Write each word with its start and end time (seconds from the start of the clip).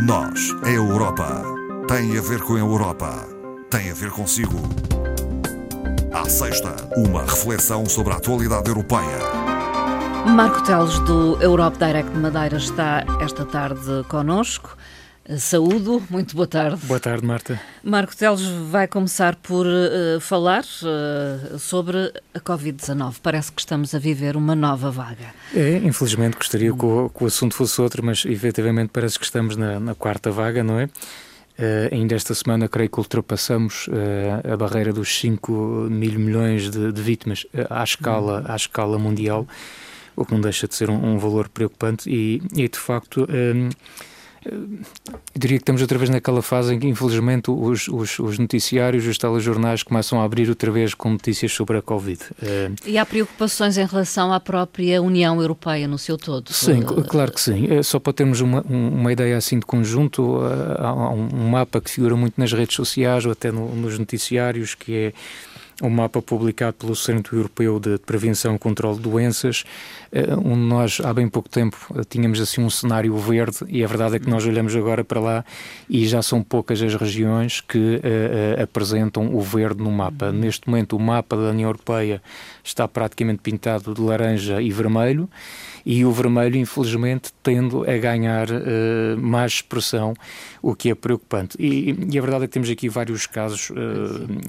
Nós, 0.00 0.54
a 0.62 0.70
Europa, 0.70 1.42
tem 1.88 2.16
a 2.16 2.20
ver 2.20 2.40
com 2.42 2.54
a 2.54 2.58
Europa, 2.58 3.26
tem 3.68 3.90
a 3.90 3.94
ver 3.94 4.12
consigo. 4.12 4.56
À 6.12 6.28
sexta, 6.28 6.76
uma 6.96 7.22
reflexão 7.22 7.84
sobre 7.84 8.12
a 8.12 8.16
atualidade 8.16 8.68
europeia. 8.68 9.18
Marco 10.24 10.62
Teles 10.62 11.00
do 11.00 11.36
Europe 11.42 11.78
Direct 11.78 12.16
Madeira 12.16 12.58
está 12.58 13.04
esta 13.20 13.44
tarde 13.44 14.04
conosco. 14.08 14.76
Saúdo, 15.36 16.02
muito 16.08 16.34
boa 16.34 16.46
tarde. 16.46 16.86
Boa 16.86 16.98
tarde, 16.98 17.26
Marta. 17.26 17.60
Marco 17.84 18.16
Teles 18.16 18.40
vai 18.70 18.88
começar 18.88 19.36
por 19.36 19.66
uh, 19.66 20.18
falar 20.20 20.62
uh, 20.62 21.58
sobre 21.58 22.10
a 22.32 22.40
Covid-19. 22.40 23.16
Parece 23.22 23.52
que 23.52 23.60
estamos 23.60 23.94
a 23.94 23.98
viver 23.98 24.36
uma 24.36 24.54
nova 24.54 24.90
vaga. 24.90 25.34
É, 25.54 25.76
infelizmente 25.84 26.34
gostaria 26.34 26.72
que 26.72 26.84
o, 26.84 27.10
que 27.10 27.24
o 27.24 27.26
assunto 27.26 27.54
fosse 27.54 27.78
outro, 27.78 28.02
mas 28.02 28.24
efetivamente 28.24 28.88
parece 28.90 29.18
que 29.18 29.24
estamos 29.26 29.54
na, 29.54 29.78
na 29.78 29.94
quarta 29.94 30.30
vaga, 30.30 30.64
não 30.64 30.80
é? 30.80 30.84
Uh, 30.86 31.92
ainda 31.92 32.14
esta 32.14 32.34
semana 32.34 32.66
creio 32.66 32.88
que 32.88 32.98
ultrapassamos 32.98 33.86
a 34.50 34.56
barreira 34.56 34.94
dos 34.94 35.14
5 35.18 35.88
mil 35.90 36.18
milhões 36.18 36.70
de, 36.70 36.90
de 36.90 37.02
vítimas 37.02 37.44
à, 37.68 37.84
escala, 37.84 38.44
à 38.48 38.56
escala 38.56 38.98
mundial, 38.98 39.46
o 40.16 40.24
que 40.24 40.32
não 40.32 40.40
deixa 40.40 40.66
de 40.66 40.74
ser 40.74 40.88
um, 40.88 41.14
um 41.14 41.18
valor 41.18 41.50
preocupante 41.50 42.08
e, 42.08 42.40
e 42.54 42.66
de 42.66 42.78
facto 42.78 43.26
eu 44.50 44.68
diria 45.36 45.58
que 45.58 45.62
estamos 45.62 45.80
outra 45.82 45.98
vez 45.98 46.10
naquela 46.10 46.42
fase 46.42 46.74
em 46.74 46.78
que, 46.78 46.86
infelizmente, 46.86 47.50
os, 47.50 47.88
os, 47.88 48.18
os 48.18 48.38
noticiários, 48.38 49.06
os 49.06 49.18
telejornais 49.18 49.82
começam 49.82 50.20
a 50.20 50.24
abrir 50.24 50.48
outra 50.48 50.70
vez 50.70 50.94
com 50.94 51.10
notícias 51.10 51.52
sobre 51.52 51.78
a 51.78 51.82
Covid. 51.82 52.18
E 52.86 52.98
há 52.98 53.06
preocupações 53.06 53.76
em 53.78 53.86
relação 53.86 54.32
à 54.32 54.40
própria 54.40 55.00
União 55.02 55.40
Europeia 55.40 55.86
no 55.86 55.98
seu 55.98 56.16
todo? 56.16 56.52
Sim, 56.52 56.82
claro 56.82 57.32
que 57.32 57.40
sim. 57.40 57.66
É 57.70 57.82
só 57.82 57.98
para 57.98 58.12
termos 58.12 58.40
uma, 58.40 58.62
uma 58.62 59.12
ideia 59.12 59.36
assim 59.36 59.58
de 59.58 59.66
conjunto, 59.66 60.38
há 60.78 61.10
um 61.10 61.50
mapa 61.50 61.80
que 61.80 61.90
figura 61.90 62.16
muito 62.16 62.34
nas 62.38 62.52
redes 62.52 62.74
sociais 62.74 63.24
ou 63.24 63.32
até 63.32 63.52
no, 63.52 63.74
nos 63.74 63.98
noticiários, 63.98 64.74
que 64.74 64.94
é 64.94 65.12
um 65.82 65.90
mapa 65.90 66.20
publicado 66.20 66.74
pelo 66.74 66.96
Centro 66.96 67.36
Europeu 67.36 67.78
de 67.78 67.98
Prevenção 67.98 68.56
e 68.56 68.58
Controlo 68.58 68.96
de 68.96 69.02
Doenças, 69.02 69.64
eh, 70.10 70.34
onde 70.36 70.60
nós 70.60 71.00
há 71.04 71.12
bem 71.14 71.28
pouco 71.28 71.48
tempo 71.48 71.76
eh, 71.94 72.02
tínhamos 72.08 72.40
assim 72.40 72.60
um 72.60 72.70
cenário 72.70 73.16
verde 73.16 73.58
e 73.68 73.84
a 73.84 73.86
verdade 73.86 74.16
é 74.16 74.18
que 74.18 74.28
nós 74.28 74.44
olhamos 74.44 74.74
agora 74.74 75.04
para 75.04 75.20
lá 75.20 75.44
e 75.88 76.06
já 76.06 76.20
são 76.20 76.42
poucas 76.42 76.82
as 76.82 76.94
regiões 76.94 77.60
que 77.60 77.78
uh, 77.78 78.62
apresentam 78.62 79.34
o 79.34 79.40
verde 79.40 79.82
no 79.82 79.90
mapa. 79.90 80.32
Neste 80.32 80.68
momento 80.68 80.96
o 80.96 81.00
mapa 81.00 81.36
da 81.36 81.50
União 81.50 81.68
Europeia 81.68 82.20
está 82.64 82.88
praticamente 82.88 83.40
pintado 83.40 83.94
de 83.94 84.00
laranja 84.00 84.60
e 84.60 84.70
vermelho 84.70 85.28
e 85.90 86.04
o 86.04 86.12
vermelho, 86.12 86.56
infelizmente, 86.56 87.32
tendo 87.42 87.90
a 87.90 87.96
ganhar 87.96 88.50
uh, 88.50 89.16
mais 89.16 89.52
expressão, 89.52 90.12
o 90.60 90.74
que 90.74 90.90
é 90.90 90.94
preocupante. 90.94 91.56
E, 91.58 91.96
e, 92.10 92.18
a 92.18 92.20
verdade 92.20 92.44
é 92.44 92.46
que 92.46 92.52
temos 92.52 92.68
aqui 92.68 92.90
vários 92.90 93.26
casos, 93.26 93.70
uh, 93.70 93.74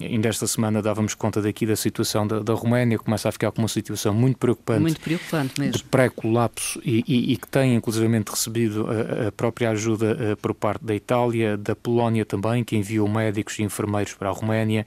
ainda 0.02 0.28
esta 0.28 0.46
semana 0.46 0.82
dávamos 0.82 1.14
conta 1.14 1.42
daqui 1.42 1.66
da 1.66 1.78
situação 1.78 2.28
da, 2.28 2.40
da 2.40 2.54
Roménia, 2.54 2.98
que 2.98 3.06
começa 3.06 3.30
a 3.30 3.32
ficar 3.32 3.54
com 3.54 3.62
uma 3.62 3.70
situação 3.70 4.14
muito 4.14 4.38
preocupante. 4.38 4.82
Muito 4.82 5.00
preocupante 5.00 5.58
mesmo. 5.62 5.78
De 5.78 5.84
pré-colapso 5.86 6.82
e, 6.84 7.06
e, 7.08 7.32
e, 7.32 7.38
que 7.38 7.48
tem, 7.48 7.74
inclusivamente, 7.74 8.32
recebido 8.32 8.86
a, 8.90 9.30
a 9.30 9.32
própria 9.32 9.70
ajuda 9.70 10.34
uh, 10.34 10.36
por 10.36 10.54
parte 10.54 10.84
da 10.84 10.94
Itália, 10.94 11.56
da 11.56 11.74
Polónia 11.74 12.26
também, 12.26 12.66
que 12.66 12.76
enviou 12.76 13.08
médicos 13.08 13.58
e 13.60 13.64
enfermeiros 13.64 14.14
para 14.14 14.28
a 14.28 14.34
Roménia. 14.34 14.86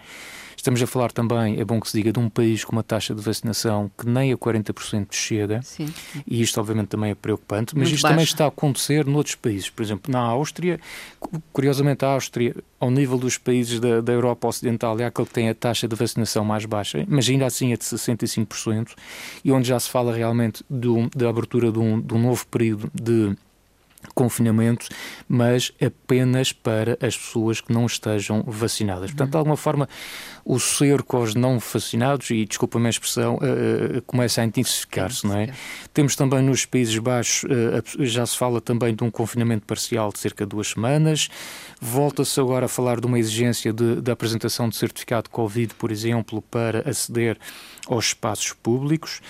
Estamos 0.62 0.80
a 0.80 0.86
falar 0.86 1.10
também, 1.10 1.58
é 1.58 1.64
bom 1.64 1.80
que 1.80 1.90
se 1.90 1.96
diga, 1.96 2.12
de 2.12 2.20
um 2.20 2.28
país 2.28 2.64
com 2.64 2.70
uma 2.70 2.84
taxa 2.84 3.12
de 3.12 3.20
vacinação 3.20 3.90
que 3.98 4.08
nem 4.08 4.32
a 4.32 4.36
40% 4.36 5.08
chega, 5.10 5.60
Sim. 5.60 5.92
e 6.24 6.40
isto 6.42 6.60
obviamente 6.60 6.88
também 6.88 7.10
é 7.10 7.14
preocupante, 7.14 7.74
mas 7.74 7.88
Muito 7.88 7.96
isto 7.96 8.08
também 8.08 8.24
está 8.24 8.44
a 8.44 8.48
acontecer 8.48 9.06
noutros 9.06 9.34
países. 9.34 9.70
Por 9.70 9.82
exemplo, 9.82 10.12
na 10.12 10.20
Áustria, 10.20 10.80
curiosamente 11.52 12.04
a 12.04 12.08
Áustria, 12.08 12.54
ao 12.78 12.90
nível 12.90 13.18
dos 13.18 13.38
países 13.38 13.80
da, 13.80 14.00
da 14.00 14.12
Europa 14.12 14.48
Ocidental, 14.48 14.98
é 14.98 15.04
aquele 15.04 15.26
que 15.26 15.34
tem 15.34 15.48
a 15.48 15.54
taxa 15.54 15.88
de 15.88 15.94
vacinação 15.94 16.44
mais 16.44 16.64
baixa, 16.64 17.04
mas 17.08 17.28
ainda 17.28 17.46
assim 17.46 17.72
é 17.72 17.76
de 17.76 17.84
65%, 17.84 18.90
e 19.44 19.52
onde 19.52 19.68
já 19.68 19.78
se 19.78 19.88
fala 19.88 20.14
realmente 20.14 20.64
da 21.14 21.28
abertura 21.28 21.70
de 21.70 21.78
um, 21.78 22.00
de 22.00 22.14
um 22.14 22.18
novo 22.18 22.46
período 22.46 22.90
de 22.94 23.36
confinamento, 24.14 24.88
mas 25.28 25.72
apenas 25.84 26.52
para 26.52 26.98
as 27.00 27.16
pessoas 27.16 27.60
que 27.60 27.72
não 27.72 27.86
estejam 27.86 28.42
vacinadas. 28.46 29.10
Portanto, 29.10 29.30
de 29.30 29.36
alguma 29.36 29.56
forma, 29.56 29.88
o 30.44 30.58
cerco 30.58 31.16
aos 31.16 31.34
não 31.34 31.58
vacinados, 31.58 32.30
e 32.30 32.44
desculpa-me 32.44 32.86
a 32.86 32.90
expressão, 32.90 33.36
uh, 33.36 33.98
uh, 33.98 34.02
começa 34.02 34.42
a 34.42 34.44
intensificar-se, 34.44 35.26
não 35.26 35.36
é? 35.36 35.52
Temos 35.94 36.16
também 36.16 36.42
nos 36.42 36.66
Países 36.66 36.96
Baixos, 36.98 37.44
uh, 37.44 38.04
já 38.04 38.26
se 38.26 38.36
fala 38.36 38.60
também 38.60 38.94
de 38.94 39.04
um 39.04 39.10
confinamento 39.10 39.64
parcial 39.66 40.12
de 40.12 40.18
cerca 40.18 40.44
de 40.44 40.50
duas 40.50 40.68
semanas, 40.68 41.28
volta-se 41.80 42.38
agora 42.40 42.66
a 42.66 42.68
falar 42.68 43.00
de 43.00 43.06
uma 43.06 43.18
exigência 43.18 43.72
de, 43.72 44.00
de 44.00 44.10
apresentação 44.10 44.68
de 44.68 44.76
certificado 44.76 45.24
de 45.24 45.30
Covid, 45.30 45.74
por 45.74 45.90
exemplo, 45.90 46.42
para 46.42 46.88
aceder 46.88 47.38
aos 47.86 48.06
espaços 48.06 48.52
públicos. 48.52 49.20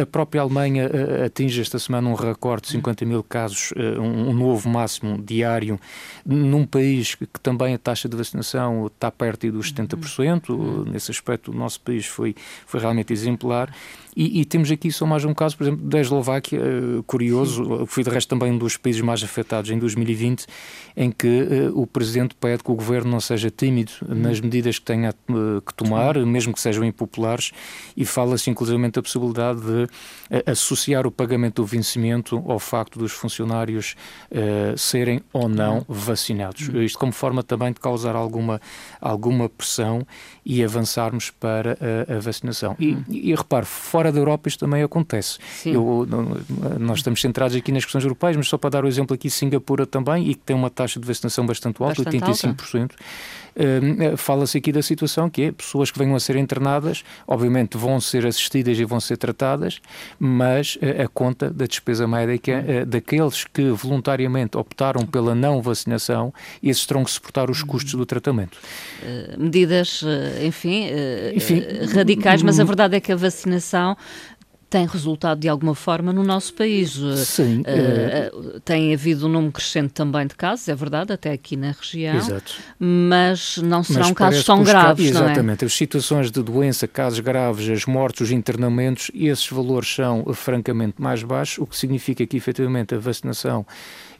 A 0.00 0.04
própria 0.04 0.40
Alemanha 0.40 0.90
atinge 1.24 1.60
esta 1.60 1.78
semana 1.78 2.08
um 2.08 2.14
recorde 2.14 2.66
de 2.66 2.72
50 2.72 3.04
mil 3.04 3.22
casos, 3.22 3.72
um 4.00 4.11
novo 4.12 4.68
máximo 4.68 5.20
diário, 5.22 5.78
num 6.24 6.66
país 6.66 7.14
que 7.14 7.26
também 7.42 7.74
a 7.74 7.78
taxa 7.78 8.08
de 8.08 8.16
vacinação 8.16 8.86
está 8.86 9.10
perto 9.10 9.50
dos 9.50 9.72
70%. 9.72 10.50
Uhum. 10.50 10.84
Nesse 10.84 11.10
aspecto, 11.10 11.50
o 11.50 11.54
nosso 11.54 11.80
país 11.80 12.06
foi, 12.06 12.34
foi 12.66 12.80
realmente 12.80 13.12
exemplar. 13.12 13.74
E, 14.14 14.40
e, 14.40 14.44
temos 14.44 14.70
aqui 14.70 14.92
só 14.92 15.06
mais 15.06 15.24
um 15.24 15.32
caso, 15.32 15.56
por 15.56 15.64
exemplo, 15.64 15.86
da 15.86 15.98
Eslováquia, 15.98 16.60
uh, 16.60 17.02
curioso, 17.04 17.86
foi 17.86 18.04
de 18.04 18.10
resto 18.10 18.28
também 18.28 18.52
um 18.52 18.58
dos 18.58 18.76
países 18.76 19.00
mais 19.00 19.22
afetados 19.22 19.70
em 19.70 19.78
2020, 19.78 20.46
em 20.94 21.10
que 21.10 21.26
uh, 21.26 21.80
o 21.80 21.86
Presidente 21.86 22.34
pede 22.34 22.62
que 22.62 22.70
o 22.70 22.74
Governo 22.74 23.10
não 23.10 23.20
seja 23.20 23.50
tímido 23.50 23.92
hum. 24.02 24.14
nas 24.14 24.38
medidas 24.38 24.78
que 24.78 24.84
tenha 24.84 25.14
uh, 25.30 25.62
que 25.62 25.72
tomar, 25.72 26.18
mesmo 26.26 26.52
que 26.52 26.60
sejam 26.60 26.84
impopulares, 26.84 27.52
e 27.96 28.04
fala-se 28.04 28.50
inclusivamente 28.50 28.98
a 28.98 29.02
possibilidade 29.02 29.60
de 29.60 29.88
associar 30.46 31.06
o 31.06 31.10
pagamento 31.10 31.62
do 31.62 31.66
vencimento 31.66 32.42
ao 32.46 32.58
facto 32.58 32.98
dos 32.98 33.12
funcionários 33.12 33.94
serem 34.76 35.20
ou 35.32 35.48
não 35.48 35.78
hum. 35.78 35.84
vacinados. 35.88 36.68
Hum. 36.68 36.82
Isto 36.82 36.98
como 36.98 37.12
forma 37.12 37.42
também 37.42 37.72
de 37.72 37.80
causar 37.80 38.14
alguma, 38.14 38.60
alguma 39.00 39.48
pressão 39.48 40.06
e 40.44 40.62
avançarmos 40.62 41.30
para 41.30 41.78
a, 42.08 42.16
a 42.16 42.18
vacinação. 42.18 42.76
E, 42.78 42.96
e 43.08 43.34
repare, 43.34 43.66
fora 43.66 44.01
da 44.10 44.18
Europa 44.18 44.48
isto 44.48 44.60
também 44.60 44.82
acontece. 44.82 45.38
Eu, 45.64 46.06
nós 46.78 46.98
estamos 46.98 47.20
centrados 47.20 47.56
aqui 47.56 47.70
nas 47.70 47.84
questões 47.84 48.04
europeias, 48.04 48.36
mas 48.36 48.48
só 48.48 48.58
para 48.58 48.70
dar 48.70 48.84
o 48.84 48.88
exemplo 48.88 49.14
aqui, 49.14 49.28
Singapura 49.30 49.86
também, 49.86 50.28
e 50.28 50.34
que 50.34 50.40
tem 50.40 50.56
uma 50.56 50.70
taxa 50.70 50.98
de 50.98 51.06
vacinação 51.06 51.46
bastante 51.46 51.82
alta, 51.82 52.02
bastante 52.02 52.24
85%. 52.24 52.80
Alta. 52.82 52.94
Fala-se 54.16 54.58
aqui 54.58 54.72
da 54.72 54.82
situação 54.82 55.28
que 55.28 55.42
é 55.42 55.52
pessoas 55.52 55.90
que 55.90 55.98
venham 55.98 56.14
a 56.14 56.20
ser 56.20 56.36
internadas, 56.36 57.04
obviamente 57.26 57.76
vão 57.76 58.00
ser 58.00 58.26
assistidas 58.26 58.78
e 58.78 58.84
vão 58.84 59.00
ser 59.00 59.16
tratadas, 59.16 59.80
mas 60.18 60.76
uh, 60.76 61.02
a 61.04 61.08
conta 61.08 61.50
da 61.50 61.66
despesa 61.66 62.06
médica 62.06 62.64
uh, 62.64 62.86
daqueles 62.86 63.44
que 63.44 63.70
voluntariamente 63.70 64.56
optaram 64.56 65.06
pela 65.06 65.34
não 65.34 65.60
vacinação, 65.60 66.32
esses 66.62 66.86
terão 66.86 67.04
que 67.04 67.10
suportar 67.10 67.50
os 67.50 67.62
custos 67.62 67.94
do 67.94 68.06
tratamento. 68.06 68.58
medidas, 69.38 70.02
enfim, 70.44 70.86
enfim 71.34 71.62
radicais, 71.94 72.42
mas 72.42 72.58
a 72.58 72.64
verdade 72.64 72.96
é 72.96 73.00
que 73.00 73.12
a 73.12 73.16
vacinação 73.16 73.96
tem 74.72 74.86
resultado 74.86 75.38
de 75.38 75.50
alguma 75.50 75.74
forma 75.74 76.14
no 76.14 76.22
nosso 76.22 76.54
país. 76.54 76.98
Sim. 77.26 77.60
Uh, 77.60 78.56
uh, 78.56 78.60
tem 78.60 78.94
havido 78.94 79.26
um 79.26 79.28
número 79.28 79.52
crescente 79.52 79.90
também 79.92 80.26
de 80.26 80.34
casos, 80.34 80.66
é 80.66 80.74
verdade, 80.74 81.12
até 81.12 81.30
aqui 81.30 81.58
na 81.58 81.72
região. 81.72 82.16
Exato. 82.16 82.54
Mas 82.78 83.58
não 83.58 83.84
serão 83.84 84.08
mas 84.08 84.12
casos 84.12 84.44
tão 84.44 84.64
graves, 84.64 85.10
não 85.10 85.20
é? 85.20 85.24
Exatamente. 85.26 85.66
As 85.66 85.74
situações 85.74 86.30
de 86.30 86.42
doença, 86.42 86.88
casos 86.88 87.20
graves, 87.20 87.68
as 87.68 87.84
mortes, 87.84 88.22
os 88.22 88.30
internamentos, 88.30 89.10
esses 89.14 89.46
valores 89.46 89.94
são 89.94 90.24
francamente 90.32 90.94
mais 90.96 91.22
baixos, 91.22 91.58
o 91.58 91.66
que 91.66 91.76
significa 91.76 92.26
que 92.26 92.38
efetivamente 92.38 92.94
a 92.94 92.98
vacinação 92.98 93.66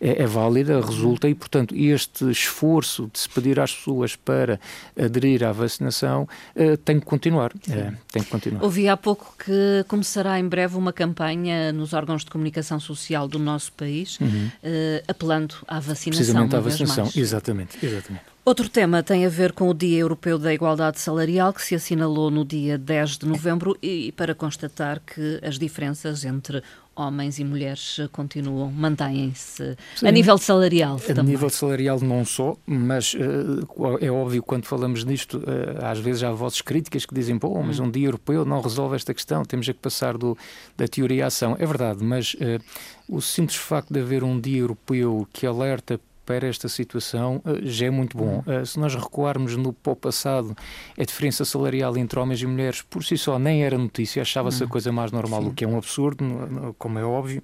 é, 0.02 0.24
é 0.24 0.26
válida, 0.26 0.80
resulta 0.80 1.28
e, 1.28 1.34
portanto, 1.34 1.74
este 1.76 2.28
esforço 2.28 3.08
de 3.12 3.20
se 3.20 3.28
pedir 3.28 3.60
às 3.60 3.72
pessoas 3.72 4.16
para 4.16 4.58
aderir 5.00 5.44
à 5.44 5.52
vacinação 5.52 6.28
uh, 6.56 6.76
tem 6.78 6.98
que 6.98 7.06
continuar. 7.06 7.52
É, 7.70 7.92
tem 8.10 8.22
que 8.22 8.28
continuar. 8.28 8.64
Ouvi 8.64 8.88
há 8.88 8.96
pouco 8.96 9.32
que 9.38 9.84
começará 9.86 10.40
em 10.40 10.48
breve 10.48 10.76
uma 10.76 10.92
campanha 10.92 11.72
nos 11.72 11.92
órgãos 11.92 12.24
de 12.24 12.30
comunicação 12.30 12.80
social 12.80 13.28
do 13.28 13.38
nosso 13.38 13.72
país, 13.72 14.18
uhum. 14.18 14.48
uh, 14.48 15.04
apelando 15.06 15.54
à 15.68 15.78
vacinação. 15.78 16.10
Precisamente 16.10 16.56
à 16.56 16.60
vacinação, 16.60 17.08
exatamente, 17.14 17.78
exatamente. 17.84 18.32
Outro 18.44 18.68
tema 18.68 19.04
tem 19.04 19.24
a 19.24 19.28
ver 19.28 19.52
com 19.52 19.68
o 19.68 19.74
Dia 19.74 20.00
Europeu 20.00 20.36
da 20.36 20.52
Igualdade 20.52 20.98
Salarial, 20.98 21.52
que 21.52 21.62
se 21.62 21.76
assinalou 21.76 22.28
no 22.28 22.44
dia 22.44 22.76
10 22.76 23.18
de 23.18 23.26
novembro, 23.26 23.78
e 23.80 24.10
para 24.10 24.34
constatar 24.34 25.00
que 25.00 25.38
as 25.44 25.60
diferenças 25.60 26.24
entre 26.24 26.60
homens 26.94 27.38
e 27.38 27.44
mulheres 27.44 27.98
continuam, 28.12 28.70
mantêm-se 28.70 29.76
a 30.04 30.10
nível 30.10 30.36
salarial. 30.38 30.96
A 30.96 31.14
também. 31.14 31.32
nível 31.32 31.50
salarial 31.50 32.00
não 32.00 32.24
só, 32.24 32.56
mas 32.66 33.14
uh, 33.14 33.98
é 34.00 34.10
óbvio 34.10 34.42
quando 34.42 34.66
falamos 34.66 35.04
nisto, 35.04 35.38
uh, 35.38 35.84
às 35.84 35.98
vezes 35.98 36.22
há 36.22 36.32
vozes 36.32 36.60
críticas 36.60 37.06
que 37.06 37.14
dizem, 37.14 37.38
pô, 37.38 37.62
mas 37.62 37.78
hum. 37.78 37.84
um 37.84 37.90
dia 37.90 38.08
europeu 38.08 38.44
não 38.44 38.60
resolve 38.60 38.96
esta 38.96 39.14
questão, 39.14 39.44
temos 39.44 39.68
é 39.68 39.72
que 39.72 39.78
passar 39.78 40.18
do, 40.18 40.36
da 40.76 40.86
teoria 40.86 41.24
à 41.24 41.26
ação. 41.28 41.56
É 41.58 41.66
verdade, 41.66 42.04
mas 42.04 42.34
uh, 42.34 42.62
o 43.08 43.20
simples 43.20 43.56
facto 43.56 43.92
de 43.92 44.00
haver 44.00 44.22
um 44.22 44.38
dia 44.40 44.58
europeu 44.58 45.26
que 45.32 45.46
alerta 45.46 46.00
para 46.24 46.46
esta 46.46 46.68
situação 46.68 47.42
uh, 47.44 47.64
já 47.64 47.86
é 47.86 47.90
muito 47.90 48.16
bom. 48.16 48.42
Uh, 48.46 48.64
se 48.64 48.78
nós 48.78 48.94
recuarmos 48.94 49.56
no 49.56 49.72
passado, 49.72 50.56
a 50.98 51.04
diferença 51.04 51.44
salarial 51.44 51.96
entre 51.96 52.18
homens 52.18 52.40
e 52.42 52.46
mulheres 52.46 52.82
por 52.82 53.04
si 53.04 53.16
só 53.18 53.38
nem 53.38 53.64
era 53.64 53.76
notícia, 53.76 54.22
achava-se 54.22 54.64
a 54.64 54.66
coisa 54.66 54.92
mais 54.92 55.10
normal, 55.12 55.42
Sim. 55.42 55.48
o 55.48 55.52
que 55.52 55.64
é 55.64 55.68
um 55.68 55.76
absurdo, 55.76 56.74
como 56.78 56.98
é 56.98 57.04
óbvio, 57.04 57.42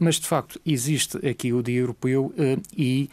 mas 0.00 0.16
de 0.16 0.26
facto 0.26 0.60
existe 0.64 1.16
aqui 1.26 1.52
o 1.52 1.62
Dia 1.62 1.80
Europeu 1.80 2.32
e 2.76 3.08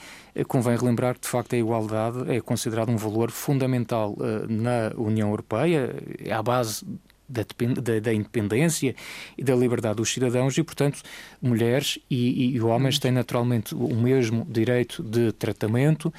convém 0.47 0.77
relembrar 0.77 1.15
que 1.15 1.21
de 1.21 1.27
facto 1.27 1.53
a 1.53 1.57
igualdade 1.57 2.31
é 2.31 2.41
considerado 2.41 2.89
um 2.89 2.97
valor 2.97 3.31
fundamental 3.31 4.15
na 4.47 4.91
União 4.97 5.29
Europeia, 5.29 5.95
é 6.19 6.31
a 6.31 6.41
base 6.41 6.85
da, 7.29 7.45
da, 7.81 7.99
da, 7.99 8.13
independência 8.13 8.95
e 9.37 9.43
da 9.43 9.55
liberdade 9.55 9.97
dos 9.97 10.11
cidadãos 10.11 10.57
e, 10.57 10.63
portanto, 10.63 11.01
mulheres 11.41 11.99
e, 12.09 12.55
e 12.55 12.61
homens 12.61 12.97
têm 12.99 13.11
naturalmente 13.11 13.75
o 13.75 13.95
mesmo 13.95 14.45
direito 14.49 15.03
de 15.03 15.31
tratamento, 15.33 16.13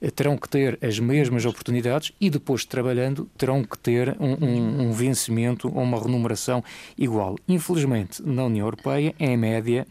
eh, 0.00 0.10
terão 0.10 0.36
que 0.36 0.48
ter 0.48 0.78
as 0.82 0.98
mesmas 0.98 1.44
oportunidades 1.44 2.12
e, 2.20 2.28
depois 2.28 2.62
de 2.62 2.68
trabalhando, 2.68 3.28
terão 3.38 3.62
que 3.62 3.78
ter 3.78 4.16
um, 4.20 4.44
um, 4.44 4.88
um 4.88 4.92
vencimento 4.92 5.68
ou 5.68 5.82
uma 5.82 6.00
remuneração 6.00 6.62
igual. 6.98 7.36
Infelizmente, 7.48 8.22
na 8.22 8.44
União 8.44 8.66
Europeia, 8.66 9.14
em 9.18 9.36
média, 9.36 9.86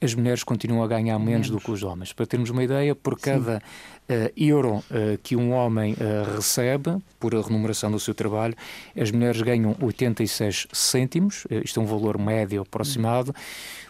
as 0.00 0.14
mulheres 0.14 0.44
continuam 0.44 0.82
a 0.82 0.88
ganhar 0.88 1.18
menos, 1.18 1.48
menos. 1.48 1.50
do 1.50 1.58
que 1.58 1.70
os 1.70 1.82
homens. 1.82 2.12
Para 2.12 2.26
termos 2.26 2.50
uma 2.50 2.62
ideia, 2.62 2.94
por 2.94 3.18
cada 3.18 3.58
uh, 3.58 4.32
euro 4.36 4.76
uh, 4.76 5.18
que 5.22 5.34
um 5.36 5.52
homem 5.52 5.94
uh, 5.94 6.36
recebe 6.36 6.98
por 7.18 7.34
a 7.34 7.40
remuneração 7.40 7.90
do 7.90 7.98
seu 7.98 8.14
trabalho, 8.14 8.54
as 8.98 9.10
mulheres 9.10 9.40
ganham 9.40 9.74
86 9.80 10.68
cêntimos, 10.72 11.46
isto 11.64 11.80
é 11.80 11.82
um 11.82 11.86
valor 11.86 12.18
médio 12.18 12.62
aproximado, 12.62 13.34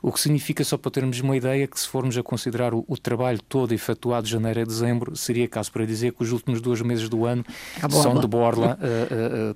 o 0.06 0.12
que 0.12 0.21
significa, 0.21 0.62
só 0.62 0.77
para 0.77 0.91
termos 0.91 1.19
uma 1.21 1.35
ideia, 1.35 1.67
que 1.67 1.81
se 1.81 1.89
formos 1.89 2.19
a 2.19 2.23
considerar 2.23 2.75
o, 2.75 2.85
o 2.87 2.99
trabalho 2.99 3.41
todo 3.41 3.73
efetuado 3.73 4.27
de 4.27 4.33
janeiro 4.33 4.61
a 4.61 4.65
dezembro, 4.65 5.17
seria 5.17 5.49
caso 5.49 5.73
para 5.73 5.87
dizer 5.87 6.12
que 6.12 6.23
os 6.23 6.31
últimos 6.31 6.61
dois 6.61 6.83
meses 6.83 7.09
do 7.09 7.25
ano 7.25 7.43
são 7.91 8.21
de 8.21 8.27
borla 8.27 8.79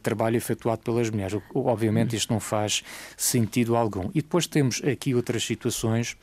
trabalho 0.02 0.36
efetuado 0.36 0.80
pelas 0.80 1.10
mulheres. 1.10 1.38
Obviamente 1.54 2.16
isto 2.16 2.32
não 2.32 2.40
faz 2.40 2.82
sentido 3.14 3.76
algum. 3.76 4.08
E 4.14 4.22
depois 4.22 4.46
temos 4.46 4.80
aqui 4.82 5.14
outras 5.14 5.44
situações 5.44 6.16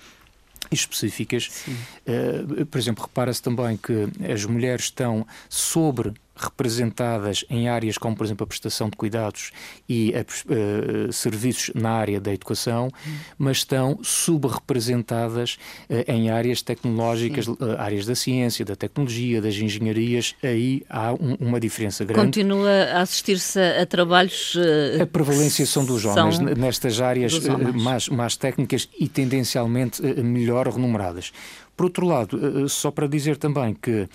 específicas. 0.71 1.63
Uh, 2.07 2.65
por 2.65 2.79
exemplo, 2.79 3.03
repara-se 3.03 3.43
também 3.43 3.77
que 3.77 4.07
as 4.31 4.43
mulheres 4.45 4.85
estão 4.85 5.25
sobre 5.47 6.11
representadas 6.35 7.45
em 7.49 7.69
áreas 7.69 7.97
como, 7.97 8.15
por 8.15 8.25
exemplo, 8.25 8.43
a 8.43 8.47
prestação 8.47 8.89
de 8.89 8.97
cuidados 8.97 9.51
e 9.87 10.13
a, 10.13 10.21
uh, 10.21 11.13
serviços 11.13 11.71
na 11.73 11.91
área 11.91 12.19
da 12.19 12.33
educação, 12.33 12.89
mas 13.37 13.57
estão 13.57 13.99
subrepresentadas 14.03 15.57
uh, 15.89 16.11
em 16.11 16.29
áreas 16.29 16.61
tecnológicas, 16.61 17.47
uh, 17.47 17.57
áreas 17.77 18.05
da 18.05 18.15
ciência, 18.15 18.65
da 18.65 18.75
tecnologia, 18.75 19.41
das 19.41 19.55
engenharias. 19.55 20.35
Aí 20.43 20.83
há 20.89 21.13
um, 21.13 21.35
uma 21.39 21.59
diferença 21.59 22.03
grande. 22.03 22.25
Continua 22.25 22.69
a 22.93 23.01
assistir-se 23.01 23.59
a 23.59 23.85
trabalhos. 23.85 24.57
a 25.01 25.05
prevalência 25.05 25.65
são 25.65 25.85
dos 25.85 26.03
homens 26.05 26.35
são 26.35 26.45
nestas 26.45 26.99
áreas 26.99 27.33
homens. 27.45 27.81
mais, 27.81 28.09
mais 28.09 28.35
técnicas 28.35 28.89
e 28.99 29.07
tendencialmente 29.07 30.01
melhor 30.01 30.67
remuneradas. 30.67 31.31
Por 31.75 31.85
outro 31.85 32.05
lado, 32.05 32.69
só 32.69 32.89
para 32.89 33.05
dizer 33.05 33.35
também 33.35 33.73
que 33.73 34.07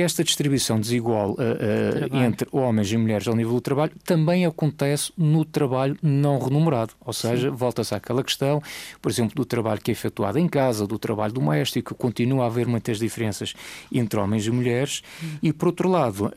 esta 0.00 0.22
distribuição 0.22 0.80
desigual 0.80 1.30
uh, 1.30 1.34
uh, 1.34 2.16
entre 2.24 2.48
homens 2.52 2.92
e 2.92 2.96
mulheres 2.96 3.26
ao 3.28 3.34
nível 3.34 3.54
do 3.54 3.60
trabalho 3.60 3.92
também 4.04 4.46
acontece 4.46 5.12
no 5.16 5.44
trabalho 5.44 5.96
não 6.02 6.38
remunerado. 6.38 6.92
Ou 7.04 7.12
seja, 7.12 7.50
volta-se 7.50 7.94
àquela 7.94 8.22
questão, 8.22 8.62
por 9.00 9.10
exemplo, 9.10 9.34
do 9.34 9.44
trabalho 9.44 9.80
que 9.80 9.90
é 9.90 9.92
efetuado 9.92 10.38
em 10.38 10.48
casa, 10.48 10.86
do 10.86 10.98
trabalho 10.98 11.32
doméstico, 11.32 11.94
continua 11.94 12.44
a 12.44 12.46
haver 12.46 12.66
muitas 12.66 12.98
diferenças 12.98 13.54
entre 13.92 14.18
homens 14.18 14.46
e 14.46 14.50
mulheres. 14.50 15.02
Hum. 15.22 15.38
E, 15.42 15.52
por 15.52 15.68
outro 15.68 15.88
lado, 15.88 16.26
uh, 16.26 16.32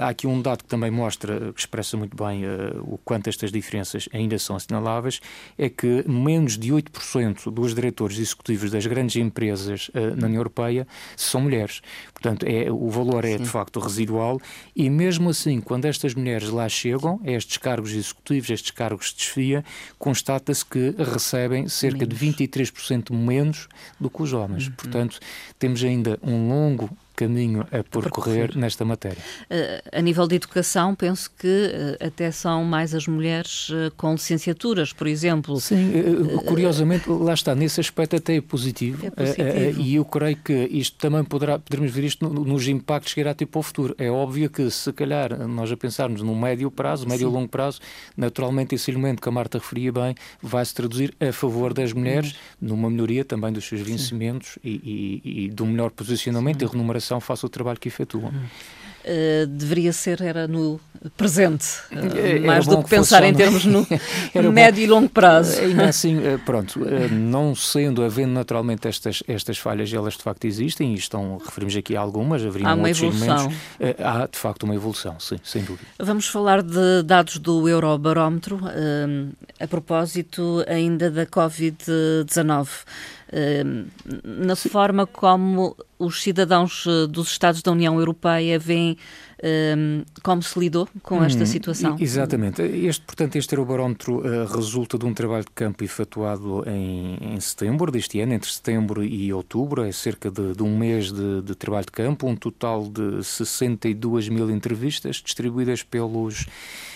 há 0.00 0.08
aqui 0.08 0.26
um 0.26 0.40
dado 0.40 0.64
que 0.64 0.68
também 0.68 0.90
mostra, 0.90 1.52
que 1.52 1.60
expressa 1.60 1.96
muito 1.96 2.16
bem 2.16 2.42
o 2.80 2.98
quanto 2.98 3.28
estas 3.28 3.52
diferenças 3.52 4.08
ainda 4.12 4.38
são 4.38 4.56
assinaláveis, 4.56 5.20
é 5.58 5.68
que 5.68 6.04
menos 6.08 6.56
de 6.56 6.72
8% 6.72 7.50
dos 7.50 7.74
diretores 7.74 8.18
executivos 8.18 8.70
das 8.70 8.86
grandes 8.86 9.16
empresas 9.16 9.90
na 10.16 10.26
União 10.26 10.40
Europeia 10.40 10.86
são 11.16 11.40
mulheres. 11.40 11.80
Portanto, 12.12 12.44
é 12.44 12.69
o 12.70 12.88
valor 12.88 13.24
é 13.24 13.36
Sim. 13.36 13.44
de 13.44 13.48
facto 13.48 13.80
residual 13.80 14.40
e 14.74 14.88
mesmo 14.88 15.30
assim, 15.30 15.60
quando 15.60 15.84
estas 15.84 16.14
mulheres 16.14 16.50
lá 16.50 16.68
chegam, 16.68 17.20
a 17.24 17.30
estes 17.30 17.56
cargos 17.56 17.92
executivos, 17.92 18.50
estes 18.50 18.70
cargos 18.70 19.10
de 19.10 19.16
desfia, 19.16 19.64
constata-se 19.98 20.64
que 20.64 20.94
recebem 20.98 21.68
cerca 21.68 21.98
menos. 21.98 22.18
de 22.18 22.26
23% 22.26 23.14
menos 23.14 23.68
do 23.98 24.10
que 24.10 24.22
os 24.22 24.32
homens. 24.32 24.66
Uhum. 24.66 24.72
Portanto, 24.72 25.18
temos 25.58 25.82
ainda 25.82 26.18
um 26.22 26.48
longo 26.48 26.90
caminho 27.20 27.66
a 27.70 27.84
percorrer 27.84 28.56
nesta 28.56 28.82
matéria. 28.82 29.18
Uh, 29.50 29.98
a 29.98 30.00
nível 30.00 30.26
de 30.26 30.36
educação, 30.36 30.94
penso 30.94 31.30
que 31.38 31.46
uh, 31.46 32.06
até 32.06 32.30
são 32.30 32.64
mais 32.64 32.94
as 32.94 33.06
mulheres 33.06 33.68
uh, 33.68 33.92
com 33.94 34.12
licenciaturas, 34.12 34.90
por 34.92 35.06
exemplo. 35.06 35.60
Sim, 35.60 35.92
curiosamente, 36.46 37.10
lá 37.10 37.34
está, 37.34 37.54
nesse 37.54 37.78
aspecto 37.80 38.16
até 38.16 38.36
é 38.36 38.40
positivo. 38.40 39.06
É 39.06 39.10
positivo. 39.10 39.80
e 39.80 39.96
eu 39.96 40.04
creio 40.04 40.36
que 40.36 40.68
isto 40.70 40.96
também 40.96 41.22
poderá, 41.24 41.58
poderemos 41.58 41.92
ver 41.92 42.04
isto 42.04 42.26
nos 42.28 42.66
impactos 42.68 43.12
que 43.12 43.20
irá 43.20 43.34
ter 43.34 43.46
para 43.46 43.58
o 43.58 43.62
futuro. 43.62 43.94
É 43.98 44.10
óbvio 44.10 44.48
que, 44.48 44.70
se 44.70 44.92
calhar, 44.92 45.36
nós 45.46 45.70
a 45.70 45.76
pensarmos 45.76 46.22
no 46.22 46.34
médio 46.34 46.70
prazo, 46.70 47.06
médio 47.06 47.28
e 47.28 47.32
longo 47.32 47.48
prazo, 47.48 47.80
naturalmente 48.16 48.74
esse 48.74 48.90
elemento 48.90 49.20
que 49.20 49.28
a 49.28 49.32
Marta 49.32 49.58
referia 49.58 49.92
bem 49.92 50.14
vai 50.42 50.64
se 50.64 50.74
traduzir 50.74 51.14
a 51.20 51.32
favor 51.32 51.74
das 51.74 51.92
mulheres, 51.92 52.34
numa 52.60 52.88
melhoria 52.88 53.24
também 53.24 53.52
dos 53.52 53.66
seus 53.66 53.80
vencimentos 53.80 54.58
e, 54.64 54.70
e, 55.24 55.44
e, 55.44 55.48
do 55.50 55.66
melhor 55.66 55.90
posicionamento 55.90 56.60
Sim. 56.60 56.66
e 56.66 56.68
remuneração 56.68 57.09
faça 57.18 57.46
o 57.46 57.48
trabalho 57.48 57.80
que 57.80 57.88
efetuam. 57.88 58.32
Uh, 59.00 59.46
deveria 59.46 59.94
ser 59.94 60.20
era 60.20 60.46
no 60.46 60.78
presente, 61.16 61.66
uh, 61.90 62.46
mais 62.46 62.66
do 62.66 62.76
que, 62.76 62.84
que 62.84 62.90
pensar 62.90 63.24
em 63.24 63.32
termos 63.32 63.64
no 63.64 63.86
médio 64.52 64.82
bom. 64.82 64.86
e 64.86 64.86
longo 64.86 65.08
prazo. 65.08 65.58
Ainda 65.58 65.88
assim, 65.88 66.18
uh, 66.18 66.38
pronto, 66.44 66.78
não 67.10 67.54
sendo, 67.54 68.04
havendo 68.04 68.32
naturalmente 68.32 68.86
estas, 68.86 69.22
estas 69.26 69.56
falhas, 69.56 69.90
elas 69.90 70.18
de 70.18 70.22
facto 70.22 70.44
existem 70.44 70.92
e 70.92 70.98
estão, 70.98 71.38
referimos 71.42 71.74
aqui 71.74 71.96
a 71.96 72.00
algumas, 72.00 72.42
há 72.44 72.74
uma 72.74 72.90
evolução. 72.90 73.50
há 74.04 74.26
de 74.26 74.38
facto 74.38 74.64
uma 74.64 74.74
evolução, 74.74 75.18
sim, 75.18 75.38
sem 75.42 75.62
dúvida. 75.62 75.88
Vamos 75.98 76.26
falar 76.26 76.62
de 76.62 77.02
dados 77.02 77.38
do 77.38 77.66
Eurobarómetro, 77.66 78.60
a 79.58 79.66
propósito 79.66 80.62
ainda 80.68 81.10
da 81.10 81.24
Covid-19 81.24 82.68
na 84.24 84.56
forma 84.56 85.06
como 85.06 85.76
os 86.00 86.22
cidadãos 86.22 86.84
eh, 86.88 87.06
dos 87.06 87.30
Estados 87.30 87.62
da 87.62 87.70
União 87.70 87.98
Europeia 87.98 88.58
veem 88.58 88.96
um, 89.42 90.02
como 90.22 90.42
se 90.42 90.58
lidou 90.58 90.88
com 91.02 91.22
esta 91.22 91.42
hum, 91.42 91.46
situação. 91.46 91.96
Exatamente. 92.00 92.62
Este, 92.62 93.04
portanto, 93.04 93.36
este 93.36 93.54
Eurobarómetro 93.54 94.18
uh, 94.18 94.46
resulta 94.46 94.98
de 94.98 95.04
um 95.04 95.14
trabalho 95.14 95.44
de 95.44 95.50
campo 95.50 95.84
efetuado 95.84 96.64
em, 96.66 97.34
em, 97.34 97.40
setembro 97.40 97.90
deste 97.90 98.20
ano, 98.20 98.32
entre 98.32 98.50
setembro 98.50 99.04
e 99.04 99.32
outubro, 99.32 99.82
é 99.82 99.92
cerca 99.92 100.30
de, 100.30 100.54
de 100.54 100.62
um 100.62 100.76
mês 100.76 101.12
de, 101.12 101.42
de, 101.42 101.54
trabalho 101.54 101.86
de 101.86 101.92
campo, 101.92 102.26
um 102.26 102.36
total 102.36 102.88
de 102.88 103.22
62 103.22 104.28
mil 104.28 104.50
entrevistas 104.50 105.16
distribuídas 105.16 105.82
pelos 105.82 106.46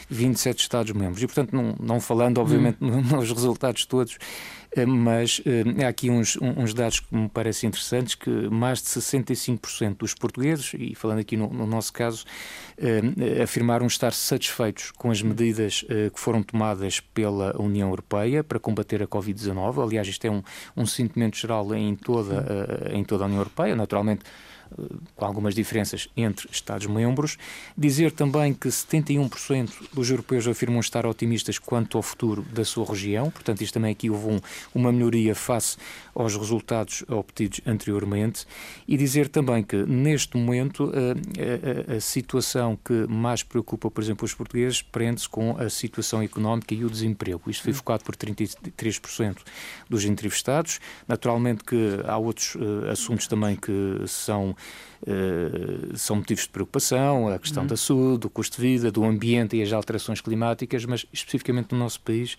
27 0.09 0.61
Estados-membros. 0.61 1.23
E, 1.23 1.27
portanto, 1.27 1.55
não, 1.55 1.75
não 1.81 2.01
falando, 2.01 2.39
obviamente, 2.39 2.79
hum. 2.81 3.03
nos 3.17 3.31
resultados 3.31 3.87
todos, 3.87 4.19
eh, 4.64 4.64
mas 4.87 5.39
uh, 5.41 5.85
há 5.85 5.89
aqui 5.89 6.11
uns, 6.11 6.37
uns 6.41 6.75
dados 6.75 7.01
que 7.01 7.15
me 7.15 7.29
parecem 7.29 7.69
interessantes, 7.69 8.15
que 8.15 8.31
mais 8.31 8.83
de 8.83 8.89
65% 8.89 9.99
dos 9.99 10.15
portugueses, 10.15 10.73
e 10.77 10.95
falando 10.95 11.21
aqui 11.21 11.37
no, 11.37 11.49
no 11.49 11.67
nosso 11.67 11.93
caso, 11.93 12.25
uh, 12.79 13.43
afirmaram 13.43 13.87
estar 13.87 14.13
satisfeitos 14.13 14.91
com 14.91 15.11
as 15.11 15.23
medidas 15.23 15.85
que 16.13 16.21
foram 16.21 16.43
tomadas 16.43 17.01
pela 17.01 17.55
União 17.61 17.89
Europeia 17.89 18.43
para 18.43 18.59
combater 18.59 19.03
a 19.03 19.07
Covid-19. 19.07 19.83
Aliás, 19.83 20.09
isto 20.09 20.25
é 20.25 20.31
um, 20.31 20.43
um 20.77 20.87
sentimento 20.87 21.37
geral 21.37 21.75
em 21.75 21.95
toda, 21.95 22.45
em 22.93 23.05
toda 23.05 23.25
a 23.25 23.27
União 23.27 23.39
Europeia, 23.39 23.77
naturalmente 23.77 24.25
com 25.15 25.25
algumas 25.25 25.55
diferenças 25.55 26.09
entre 26.17 26.49
Estados-membros. 26.51 27.37
Dizer 27.77 28.13
também 28.13 28.53
que 28.53 28.69
71% 28.69 29.71
dos 29.93 30.11
europeus 30.11 30.47
afirmam 30.47 30.81
estar 30.81 31.07
otimistas 31.07 31.59
quanto 31.59 31.97
ao 31.97 32.03
futuro 32.03 32.43
da 32.43 32.65
sua 32.65 32.85
região, 32.85 33.31
portanto, 33.31 33.63
isto 33.63 33.75
também 33.75 33.93
aqui 33.93 34.11
houve 34.11 34.27
um, 34.27 34.41
uma 34.75 34.93
melhoria 34.93 35.35
face 35.35 35.77
aos 36.15 36.37
resultados 36.37 37.05
obtidos 37.09 37.61
anteriormente. 37.67 38.47
E 38.87 38.97
dizer 38.97 39.29
também 39.29 39.63
que, 39.63 39.77
neste 39.77 40.37
momento, 40.37 40.93
a, 40.95 41.93
a, 41.93 41.97
a 41.97 42.01
situação 42.01 42.79
que 42.85 43.07
mais 43.09 43.43
preocupa, 43.43 43.91
por 43.91 44.03
exemplo, 44.03 44.25
os 44.25 44.35
portugueses 44.35 44.83
prende-se 44.83 45.29
com 45.29 45.57
a 45.59 45.69
situação 45.69 46.23
económica 46.23 46.75
e 46.75 46.85
o 46.85 46.91
desemprego. 46.91 47.51
Isto 47.51 47.65
foi 47.65 47.73
focado 47.73 48.05
por 48.05 48.15
33% 48.17 49.39
dos 49.89 50.05
entrevistados. 50.05 50.81
Naturalmente 51.09 51.65
que 51.65 52.01
há 52.05 52.17
outros 52.17 52.55
uh, 52.55 52.91
assuntos 52.91 53.27
também 53.27 53.57
que 53.57 53.73
são 54.07 54.55
Uh, 55.07 55.95
são 55.99 56.17
motivos 56.17 56.45
de 56.45 56.49
preocupação, 56.49 57.29
a 57.29 57.39
questão 57.39 57.65
uhum. 57.65 57.69
da 57.69 57.77
saúde, 57.77 58.21
do 58.21 58.31
custo 58.31 58.57
de 58.57 58.63
vida, 58.63 58.91
do 58.91 59.05
ambiente 59.05 59.55
e 59.55 59.63
as 59.63 59.71
alterações 59.71 60.23
climáticas, 60.23 60.87
mas 60.87 61.05
especificamente 61.13 61.73
no 61.73 61.79
nosso 61.79 62.01
país 62.01 62.39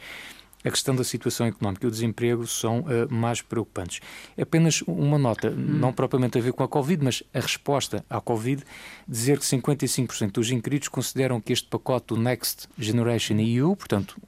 a 0.65 0.71
questão 0.71 0.95
da 0.95 1.03
situação 1.03 1.45
económica 1.45 1.85
e 1.85 1.87
o 1.87 1.91
desemprego 1.91 2.47
são 2.47 2.79
uh, 2.79 3.13
mais 3.13 3.41
preocupantes. 3.41 4.01
Apenas 4.39 4.81
uma 4.87 5.19
nota, 5.19 5.49
hum. 5.49 5.55
não 5.55 5.93
propriamente 5.93 6.37
a 6.39 6.41
ver 6.41 6.53
com 6.53 6.63
a 6.63 6.67
Covid, 6.67 7.03
mas 7.03 7.23
a 7.33 7.39
resposta 7.39 8.03
à 8.09 8.19
Covid, 8.19 8.63
dizer 9.07 9.37
que 9.37 9.45
55% 9.45 10.31
dos 10.31 10.49
inquiridos 10.49 10.87
consideram 10.87 11.39
que 11.39 11.53
este 11.53 11.67
pacote 11.67 12.07
do 12.07 12.17
Next 12.17 12.67
Generation 12.77 13.37
EU, 13.39 13.75
portanto, 13.75 14.19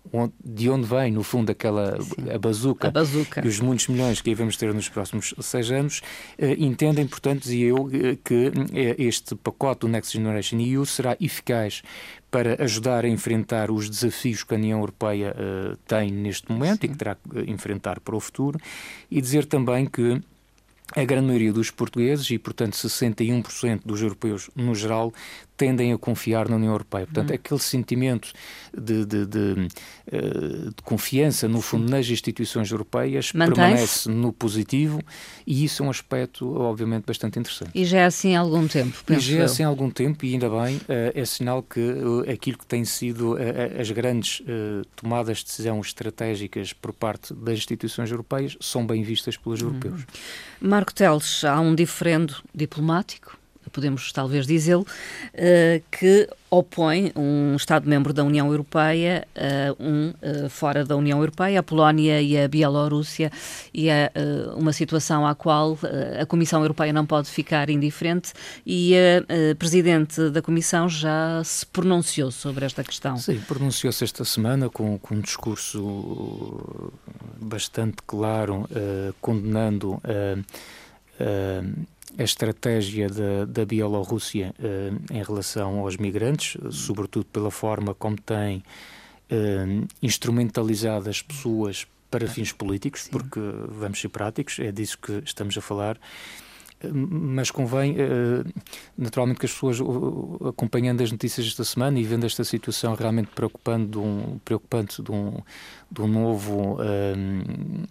de 0.44 0.70
onde 0.70 0.86
vem, 0.86 1.12
no 1.12 1.24
fundo, 1.24 1.51
aquela 1.51 1.98
a 2.34 2.38
bazuca, 2.38 2.88
a 2.88 2.91
bazuca, 2.91 3.41
e 3.44 3.48
os 3.48 3.60
muitos 3.60 3.88
milhões 3.88 4.22
que 4.22 4.29
aí 4.29 4.36
vamos 4.36 4.56
ter 4.56 4.74
nos 4.74 4.88
próximos 4.88 5.34
seis 5.41 5.72
anos, 5.72 6.01
uh, 6.38 6.46
entendem, 6.63 7.08
portanto, 7.08 7.41
dizia 7.41 7.70
eu, 7.70 7.86
uh, 7.86 7.89
que 8.24 8.51
este 8.98 9.36
pacote 9.36 9.82
do 9.82 9.88
Next 9.88 10.15
Generation 10.15 10.60
EU 10.60 10.86
será 10.86 11.17
eficaz 11.20 11.82
para 12.38 12.63
ajudar 12.63 13.03
a 13.03 13.08
enfrentar 13.08 13.72
os 13.72 13.89
desafios 13.89 14.44
que 14.44 14.53
a 14.53 14.58
União 14.58 14.79
Europeia 14.79 15.34
uh, 15.36 15.75
tem 15.88 16.12
neste 16.12 16.51
momento 16.51 16.82
Sim. 16.82 16.86
e 16.86 16.89
que 16.89 16.96
terá 16.96 17.15
que 17.15 17.50
enfrentar 17.50 18.00
para 18.00 18.15
o 18.15 18.20
futuro, 18.20 18.60
e 19.10 19.20
dizer 19.20 19.46
também 19.46 19.88
que 19.88 20.22
a 20.96 21.03
grande 21.03 21.25
maioria 21.25 21.51
dos 21.51 21.72
portugueses, 21.72 22.29
e 22.29 22.38
portanto 22.38 22.74
61% 22.74 23.82
dos 23.84 24.03
europeus 24.03 24.51
no 24.56 24.75
geral, 24.75 25.12
tendem 25.58 25.92
a 25.92 25.98
confiar 25.98 26.48
na 26.48 26.56
União 26.56 26.72
Europeia. 26.72 27.06
Portanto, 27.06 27.32
hum. 27.32 27.34
aquele 27.34 27.60
sentimento 27.60 28.32
de, 28.78 29.06
de, 29.06 29.26
de, 29.26 29.68
eh, 30.12 30.20
de, 30.68 30.84
confiança, 30.84 31.48
no 31.48 31.62
fundo, 31.62 31.90
nas 31.90 32.08
instituições 32.08 32.72
europeias 32.72 33.32
permanece 33.32 34.08
no 34.08 34.32
positivo 34.32 35.02
e 35.46 35.66
isso 35.66 35.82
é 35.84 35.86
um 35.88 35.90
aspecto, 35.90 36.56
obviamente, 36.56 37.06
bastante 37.06 37.40
interessante. 37.40 37.72
E 37.74 37.84
já 37.84 38.00
é 38.00 38.06
assim 38.06 38.36
há 38.36 38.40
algum 38.40 38.68
tempo, 38.68 38.96
E 39.10 39.20
já 39.20 39.40
é 39.40 39.42
assim 39.44 39.64
há 39.64 39.68
algum 39.68 39.90
tempo 39.90 40.24
e 40.24 40.34
ainda 40.34 40.50
bem, 40.50 40.80
eh, 40.88 41.12
é 41.16 41.26
sinal 41.26 41.64
que 41.64 41.80
eh, 41.80 42.32
aquilo 42.32 42.58
que 42.60 42.66
tem 42.66 42.86
sido 42.86 43.36
as 43.80 43.90
grandes 43.92 44.44
tomadas 44.96 45.40
de 45.40 45.46
decisão 45.46 45.80
estratégicas 45.82 46.74
por 46.74 46.94
parte 46.94 47.34
das 47.34 47.58
instituições 47.58 48.12
europeias 48.12 48.56
são 48.60 48.86
bem 48.86 49.02
vistas 49.02 49.36
pelos 49.36 49.62
hum. 49.62 49.68
europeus. 49.68 50.06
Marco 50.62 50.94
Teles, 50.94 51.44
há 51.44 51.60
um 51.60 51.74
diferendo 51.74 52.36
diplomático 52.54 53.38
podemos 53.77 54.12
talvez 54.12 54.48
dizê-lo, 54.48 54.81
uh, 54.81 55.84
que 55.91 56.27
opõe 56.50 57.12
um 57.15 57.55
Estado-membro 57.55 58.12
da 58.12 58.24
União 58.24 58.48
Europeia 58.48 59.27
a 59.36 59.75
um 59.79 60.10
uh, 60.10 60.50
fora 60.50 60.84
da 60.84 60.96
União 60.96 61.19
Europeia, 61.19 61.60
a 61.60 61.63
Polónia 61.63 62.19
e 62.19 62.36
a 62.39 62.48
Bielorrússia, 62.48 63.31
e 63.72 63.88
é 63.88 64.12
uh, 64.15 64.57
uma 64.57 64.74
situação 64.74 65.27
à 65.27 65.36
qual 65.36 65.77
a 66.19 66.25
Comissão 66.25 66.62
Europeia 66.62 66.91
não 66.91 67.05
pode 67.05 67.29
ficar 67.29 67.69
indiferente 67.69 68.34
e 68.65 68.96
a 68.96 69.55
Presidente 69.55 70.29
da 70.31 70.41
Comissão 70.41 70.89
já 70.89 71.41
se 71.43 71.65
pronunciou 71.65 72.31
sobre 72.31 72.65
esta 72.65 72.84
questão. 72.84 73.17
Sim, 73.17 73.39
pronunciou-se 73.48 74.03
esta 74.03 74.25
semana 74.25 74.69
com, 74.69 74.98
com, 74.98 75.15
um 75.15 75.22
discurso 75.22 76.91
bastante 77.39 77.98
claro, 78.05 78.67
condenando 79.22 80.01
a 82.18 82.24
estratégia 82.24 83.10
da, 83.10 83.46
da 83.46 83.66
Bielorrússia 83.66 84.54
uh, 84.60 85.14
em 85.14 85.24
relação 85.24 85.80
aos 85.80 85.98
migrantes, 85.98 86.58
sobretudo 86.72 87.26
pela 87.26 87.52
forma 87.52 87.94
como 87.94 88.16
tem 88.16 88.58
uh, 89.32 89.88
instrumentalizado 90.02 91.10
as 91.10 91.22
pessoas 91.22 91.88
para 92.10 92.28
fins 92.28 92.52
políticos, 92.54 93.04
Sim. 93.04 93.12
porque 93.12 93.40
vamos 93.68 94.00
ser 94.00 94.10
práticos, 94.10 94.60
é 94.60 94.72
disso 94.72 94.98
que 94.98 95.22
estamos 95.26 95.58
a 95.58 95.62
falar. 95.62 96.00
Mas 96.94 97.50
convém, 97.50 97.96
naturalmente, 98.96 99.40
que 99.40 99.48
as 99.48 99.52
pessoas, 99.52 99.80
acompanhando 100.48 101.02
as 101.02 101.12
notícias 101.12 101.48
esta 101.48 101.64
semana 101.64 102.00
e 102.00 102.04
vendo 102.04 102.24
esta 102.24 102.44
situação 102.44 102.94
realmente 102.94 103.30
preocupante 103.34 103.90
de 103.90 103.98
um, 103.98 104.40
preocupante 104.46 105.02
de 105.02 105.12
um, 105.12 105.42
de 105.92 106.02
um 106.02 106.08
novo 106.08 106.76
uh, 106.76 107.88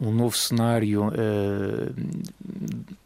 um 0.00 0.10
novo 0.12 0.36
cenário 0.36 1.08
uh, 1.08 1.92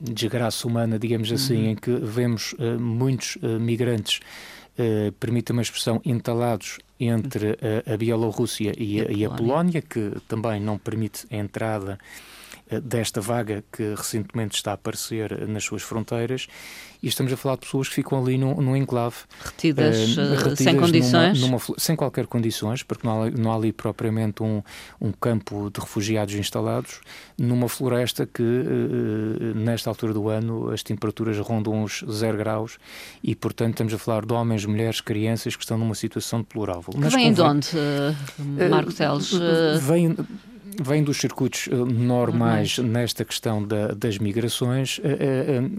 de 0.00 0.12
desgraça 0.15 0.67
humana, 0.67 0.99
digamos 0.99 1.31
assim, 1.33 1.65
uhum. 1.65 1.71
em 1.71 1.75
que 1.75 1.91
vemos 1.91 2.53
uh, 2.55 2.79
muitos 2.79 3.37
migrantes, 3.61 4.21
uh, 4.79 5.12
permita-me 5.12 5.59
a 5.59 5.62
expressão, 5.62 6.00
entalados 6.05 6.79
entre 6.99 7.59
a 7.93 7.97
Bielorrússia 7.97 8.73
e, 8.79 9.03
a, 9.03 9.11
e 9.11 9.25
a 9.25 9.29
Polónia, 9.31 9.83
que 9.83 10.12
também 10.26 10.59
não 10.61 10.79
permite 10.79 11.26
a 11.31 11.37
entrada 11.37 11.99
desta 12.83 13.21
vaga 13.21 13.63
que 13.71 13.95
recentemente 13.95 14.57
está 14.57 14.73
a 14.73 14.75
aparecer 14.75 15.47
nas 15.47 15.65
suas 15.65 15.83
fronteiras 15.83 16.49
e 17.03 17.09
estamos 17.09 17.33
a 17.33 17.37
falar 17.37 17.55
de 17.55 17.61
pessoas 17.61 17.89
que 17.89 17.95
ficam 17.95 18.21
ali 18.21 18.37
num, 18.37 18.55
num 18.57 18.77
enclave 18.77 19.17
retidas, 19.45 20.17
uh, 20.17 20.35
retidas 20.35 20.59
sem 20.59 20.77
condições 20.77 21.41
numa, 21.41 21.59
sem 21.79 21.95
qualquer 21.95 22.27
condições 22.27 22.83
porque 22.83 23.07
não 23.07 23.23
há, 23.23 23.31
não 23.31 23.53
há 23.53 23.55
ali 23.55 23.73
propriamente 23.73 24.43
um, 24.43 24.63
um 25.01 25.13
campo 25.13 25.71
de 25.71 25.81
refugiados 25.81 26.35
instalados 26.35 27.01
numa 27.39 27.69
floresta 27.69 28.27
que 28.27 28.43
uh, 28.43 29.55
nesta 29.55 29.91
altura 29.91 30.13
do 30.13 30.29
ano 30.29 30.71
as 30.71 30.83
temperaturas 30.83 31.39
rondam 31.39 31.85
uns 31.85 32.05
0 32.11 32.39
graus 32.39 32.79
e 33.23 33.35
portanto 33.35 33.75
estamos 33.75 33.95
a 33.95 33.99
falar 33.99 34.27
de 34.27 34.33
homens, 34.33 34.65
mulheres, 34.65 35.01
crianças 35.01 35.55
que 35.55 35.63
estão 35.63 35.79
numa 35.79 35.95
situação 35.95 36.41
deplorável. 36.41 36.93
Que 36.93 37.09
vêm 37.09 37.33
de 37.33 37.41
onde, 37.41 37.69
Marco 38.71 38.93
Teles? 38.93 39.33
Vêm 39.83 40.17
vem 40.80 41.02
dos 41.02 41.18
circuitos 41.18 41.66
uh, 41.66 41.87
normais 41.87 42.78
uhum. 42.78 42.87
nesta 42.87 43.25
questão 43.25 43.62
da, 43.62 43.88
das 43.88 44.18
migrações. 44.18 44.99
Uh, 44.99 45.02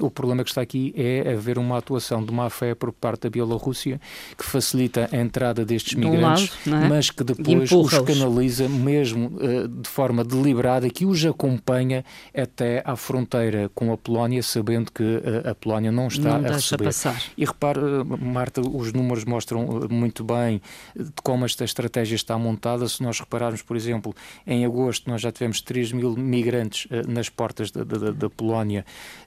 uh, 0.01 0.05
o 0.05 0.11
problema 0.11 0.43
que 0.43 0.49
está 0.49 0.61
aqui 0.61 0.93
é 0.97 1.33
haver 1.33 1.57
uma 1.57 1.77
atuação 1.77 2.23
de 2.23 2.33
má 2.33 2.49
fé 2.49 2.75
por 2.75 2.91
parte 2.91 3.23
da 3.23 3.29
Bielorrússia 3.29 3.99
que 4.37 4.43
facilita 4.43 5.09
a 5.11 5.17
entrada 5.17 5.63
destes 5.63 5.93
migrantes, 5.93 6.51
lado, 6.65 6.85
é? 6.85 6.89
mas 6.89 7.09
que 7.09 7.23
depois 7.23 7.71
os 7.71 7.99
canaliza 7.99 8.67
mesmo 8.67 9.37
de 9.81 9.89
forma 9.89 10.23
deliberada, 10.23 10.89
que 10.89 11.05
os 11.05 11.25
acompanha 11.25 12.03
até 12.35 12.81
à 12.85 12.95
fronteira 12.95 13.69
com 13.73 13.91
a 13.91 13.97
Polónia, 13.97 14.41
sabendo 14.41 14.91
que 14.91 15.21
a 15.49 15.55
Polónia 15.55 15.91
não 15.91 16.07
está 16.07 16.37
não 16.37 16.49
a 16.49 16.53
receber. 16.53 16.85
Passar. 16.85 17.21
E 17.37 17.45
repare, 17.45 17.79
Marta, 18.19 18.61
os 18.61 18.93
números 18.93 19.25
mostram 19.25 19.87
muito 19.89 20.23
bem 20.23 20.61
de 20.95 21.11
como 21.23 21.45
esta 21.45 21.63
estratégia 21.63 22.15
está 22.15 22.37
montada. 22.37 22.87
Se 22.87 23.01
nós 23.03 23.19
repararmos, 23.19 23.61
por 23.61 23.75
exemplo, 23.75 24.13
em 24.45 24.65
agosto 24.65 24.87
agosto 24.88 25.10
nós 25.10 25.22
já 25.22 25.32
tivemos 25.32 25.62
3 25.62 25.91
mil 25.91 26.15
migrantes 26.15 26.86
uh, 26.86 27.10
nas 27.10 27.27
portas 27.27 27.72
da, 27.72 27.84
da, 27.84 28.12
da 28.12 28.29
Polónia 28.29 28.86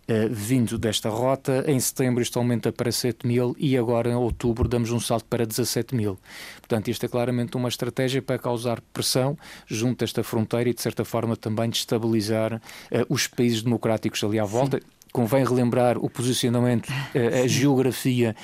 uh, 0.08 0.28
vindo 0.30 0.78
desta 0.78 1.10
rota. 1.10 1.64
Em 1.66 1.78
setembro 1.78 2.22
isto 2.22 2.38
aumenta 2.38 2.72
para 2.72 2.90
7 2.90 3.26
mil 3.26 3.54
e 3.58 3.76
agora 3.76 4.08
em 4.10 4.14
outubro 4.14 4.66
damos 4.66 4.90
um 4.90 4.98
salto 4.98 5.26
para 5.26 5.46
17 5.46 5.94
mil. 5.94 6.18
Portanto, 6.60 6.88
isto 6.88 7.04
é 7.04 7.08
claramente 7.08 7.56
uma 7.56 7.68
estratégia 7.68 8.22
para 8.22 8.38
causar 8.38 8.80
pressão 8.92 9.36
junto 9.66 10.02
a 10.02 10.04
esta 10.04 10.24
fronteira 10.24 10.70
e, 10.70 10.74
de 10.74 10.80
certa 10.80 11.04
forma, 11.04 11.36
também 11.36 11.68
destabilizar 11.68 12.54
uh, 12.54 12.60
os 13.08 13.26
países 13.26 13.62
democráticos 13.62 14.24
ali 14.24 14.38
à 14.38 14.44
volta. 14.44 14.78
Sim 14.78 14.99
convém 15.12 15.44
relembrar 15.44 15.98
o 15.98 16.08
posicionamento, 16.08 16.90
a, 16.90 17.42
a 17.42 17.46
geografia 17.46 18.34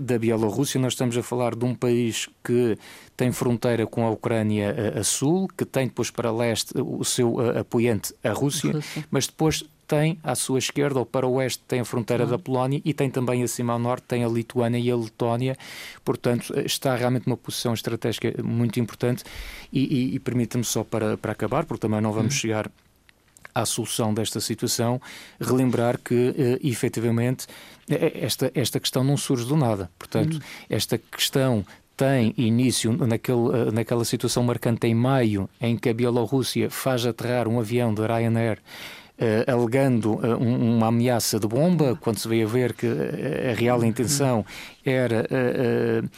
da 0.00 0.18
Bielorrússia. 0.18 0.80
Nós 0.80 0.92
estamos 0.92 1.16
a 1.16 1.22
falar 1.22 1.54
de 1.54 1.64
um 1.64 1.74
país 1.74 2.28
que 2.44 2.76
tem 3.16 3.32
fronteira 3.32 3.86
com 3.86 4.06
a 4.06 4.10
Ucrânia 4.10 4.74
a, 4.96 5.00
a 5.00 5.04
sul, 5.04 5.48
que 5.56 5.64
tem 5.64 5.86
depois 5.86 6.10
para 6.10 6.30
leste 6.32 6.72
o 6.76 7.04
seu 7.04 7.38
a, 7.40 7.60
apoiante, 7.60 8.14
a 8.24 8.32
Rússia, 8.32 8.72
Rússia, 8.72 9.04
mas 9.10 9.26
depois 9.26 9.64
tem 9.90 10.18
à 10.22 10.36
sua 10.36 10.60
esquerda 10.60 11.00
ou 11.00 11.04
para 11.04 11.26
o 11.26 11.32
oeste 11.32 11.64
tem 11.66 11.80
a 11.80 11.84
fronteira 11.84 12.24
da 12.24 12.38
Polónia 12.38 12.80
e 12.84 12.94
tem 12.94 13.10
também 13.10 13.42
acima 13.42 13.72
ao 13.72 13.78
norte 13.78 14.04
tem 14.04 14.24
a 14.24 14.28
Lituânia 14.28 14.78
e 14.78 14.88
a 14.88 14.96
Letónia. 14.96 15.56
Portanto, 16.04 16.54
está 16.60 16.94
realmente 16.94 17.26
numa 17.26 17.36
posição 17.36 17.74
estratégica 17.74 18.32
muito 18.40 18.78
importante 18.78 19.24
e, 19.72 19.80
e, 19.80 20.14
e 20.14 20.18
permita-me 20.20 20.62
só 20.62 20.84
para, 20.84 21.16
para 21.16 21.32
acabar, 21.32 21.64
porque 21.64 21.80
também 21.80 22.00
não 22.00 22.12
vamos 22.12 22.34
hum. 22.36 22.38
chegar 22.38 22.70
à 23.54 23.64
solução 23.66 24.12
desta 24.14 24.40
situação, 24.40 25.00
relembrar 25.40 25.98
que, 25.98 26.34
eh, 26.36 26.58
efetivamente, 26.62 27.46
esta, 27.88 28.50
esta 28.54 28.78
questão 28.78 29.02
não 29.02 29.16
surge 29.16 29.44
do 29.44 29.56
nada. 29.56 29.90
Portanto, 29.98 30.36
hum. 30.36 30.40
esta 30.68 30.96
questão 30.98 31.64
tem 31.96 32.32
início 32.38 32.96
naquele, 32.96 33.48
eh, 33.52 33.70
naquela 33.72 34.06
situação 34.06 34.42
marcante 34.42 34.86
em 34.86 34.94
maio, 34.94 35.50
em 35.60 35.76
que 35.76 35.90
a 35.90 35.94
Bielorrússia 35.94 36.70
faz 36.70 37.04
aterrar 37.04 37.46
um 37.46 37.60
avião 37.60 37.92
da 37.92 38.06
Ryanair 38.06 38.58
Uh, 39.20 39.44
alegando 39.46 40.14
uh, 40.14 40.42
um, 40.42 40.76
uma 40.78 40.86
ameaça 40.86 41.38
de 41.38 41.46
bomba, 41.46 41.94
quando 42.00 42.16
se 42.16 42.26
veio 42.26 42.46
a 42.46 42.50
ver 42.50 42.72
que 42.72 42.86
a 42.86 43.54
real 43.54 43.84
intenção 43.84 44.46
era 44.82 45.26
uh, 45.28 46.08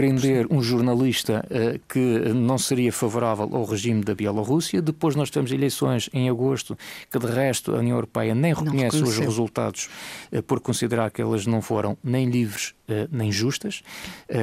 prender 0.00 0.46
um 0.50 0.62
jornalista 0.62 1.44
uh, 1.50 1.78
que 1.86 2.32
não 2.32 2.56
seria 2.56 2.90
favorável 2.90 3.50
ao 3.52 3.64
regime 3.66 4.02
da 4.02 4.14
Bielorrússia. 4.14 4.80
Depois 4.80 5.14
nós 5.14 5.28
temos 5.28 5.52
eleições 5.52 6.08
em 6.14 6.26
agosto, 6.30 6.74
que 7.10 7.18
de 7.18 7.26
resto 7.26 7.74
a 7.74 7.80
União 7.80 7.98
Europeia 7.98 8.34
nem 8.34 8.54
reconhece 8.54 9.02
os 9.02 9.18
resultados 9.18 9.90
uh, 10.32 10.42
por 10.42 10.58
considerar 10.60 11.10
que 11.10 11.20
elas 11.20 11.46
não 11.46 11.60
foram 11.60 11.98
nem 12.02 12.30
livres 12.30 12.74
nem 13.10 13.30
justas, 13.30 13.82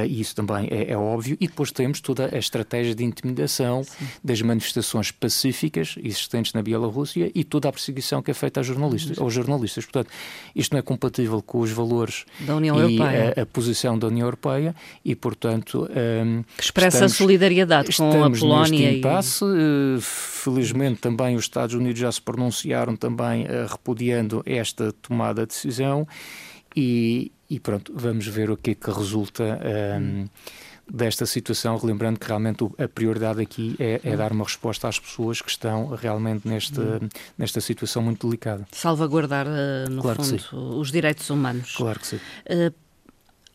e 0.08 0.20
isso 0.20 0.36
também 0.36 0.68
é, 0.72 0.92
é, 0.92 0.98
óbvio. 0.98 1.38
E 1.39 1.48
depois 1.48 1.72
temos 1.72 2.01
toda 2.01 2.30
a 2.34 2.38
estratégia 2.38 2.94
de 2.94 3.04
intimidação 3.04 3.84
Sim. 3.84 4.08
das 4.24 4.42
manifestações 4.42 5.12
pacíficas 5.12 5.96
existentes 6.04 6.54
na 6.54 6.62
Bielorrússia 6.62 7.32
e 7.34 7.44
toda 7.44 7.70
a 7.70 7.72
perseguição 7.72 8.22
que 8.22 8.32
é 8.32 8.34
feita 8.34 8.60
aos 8.60 8.68
jornalistas. 8.68 9.18
Aos 9.20 9.34
jornalistas. 9.34 9.86
Portanto, 9.86 10.10
isto 10.56 10.72
não 10.74 10.80
é 10.80 10.82
compatível 10.82 11.42
com 11.42 11.60
os 11.60 11.72
valores 11.72 12.25
da 12.42 12.56
União 12.56 12.77
e 12.77 12.96
Europeia. 12.96 13.34
A, 13.38 13.42
a, 13.42 13.46
posição 13.46 13.98
da 13.98 14.08
União 14.08 14.25
Europeia 14.25 14.75
e, 15.04 15.16
portanto. 15.16 15.89
Um, 15.89 16.44
que 16.56 16.63
expressa 16.63 16.98
estamos, 16.98 17.13
a 17.13 17.16
solidariedade 17.16 17.96
com 17.96 18.24
a 18.24 18.32
Polónia. 18.32 18.80
Neste 18.80 18.98
impasse. 19.00 19.46
E... 19.46 20.00
Felizmente 20.01 21.01
também 21.01 21.36
os 21.36 21.44
Estados 21.44 21.75
Unidos 21.75 22.00
já 22.00 22.12
se 22.12 22.22
pronunciaram 22.22 22.96
também 22.96 23.44
uh, 23.44 23.68
repudiando 23.70 24.42
esta 24.46 24.92
tomada 24.92 25.42
de 25.42 25.48
decisão 25.48 26.08
e, 26.75 27.32
e, 27.50 27.60
pronto, 27.60 27.94
vamos 27.96 28.27
ver 28.27 28.50
o 28.50 28.58
que 28.58 28.72
é 28.72 28.75
que 28.75 28.92
resulta. 28.92 29.60
Um, 30.00 30.25
desta 30.89 31.25
situação, 31.25 31.75
relembrando 31.75 32.18
que 32.18 32.25
realmente 32.25 32.63
a 32.77 32.88
prioridade 32.88 33.42
aqui 33.42 33.75
é, 33.77 34.00
é, 34.06 34.16
dar 34.16 34.32
uma 34.32 34.46
resposta 34.46 34.88
às 34.88 34.98
pessoas 34.98 35.42
que 35.42 35.50
estão 35.50 35.88
realmente 35.88 36.48
neste, 36.48 36.80
nesta 37.38 37.60
situação 37.60 38.01
muito 38.01 38.25
delicada. 38.25 38.66
Salvaguardar, 38.72 39.48
uh, 39.48 39.89
no 39.89 40.01
claro 40.01 40.24
fundo, 40.24 40.80
os 40.80 40.89
direitos 40.89 41.30
humanos. 41.30 41.75
Claro 41.75 42.00
que 42.00 42.08
sim. 42.08 42.16
Uh, 42.50 42.74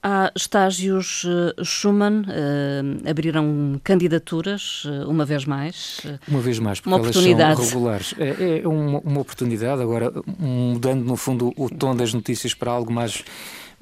Há 0.05 0.33
estágios 0.35 1.23
uh, 1.23 1.65
Schumann, 1.65 2.23
uh, 2.23 3.09
abriram 3.09 3.81
candidaturas, 3.85 4.85
uh, 4.85 5.09
uma 5.09 5.25
vez 5.25 5.45
mais. 5.45 6.01
uma 6.27 6.41
vez 6.41 6.59
mais, 6.59 6.81
porque 6.81 6.91
uma 6.91 6.97
elas 6.97 7.11
oportunidade. 7.11 7.57
são 7.61 7.67
regulares. 7.67 8.15
É, 8.19 8.63
é 8.65 8.67
uma, 8.67 8.99
uma, 8.99 9.21
oportunidade, 9.21 9.81
agora 9.81 10.13
mudando 10.41 11.05
no 11.05 11.17
fundo 11.17 11.53
o 11.57 11.71
tom 11.71 11.95
das 11.95 12.13
notícias 12.13 12.53
para 12.53 12.73
algo 12.73 12.93
mais 12.93 13.23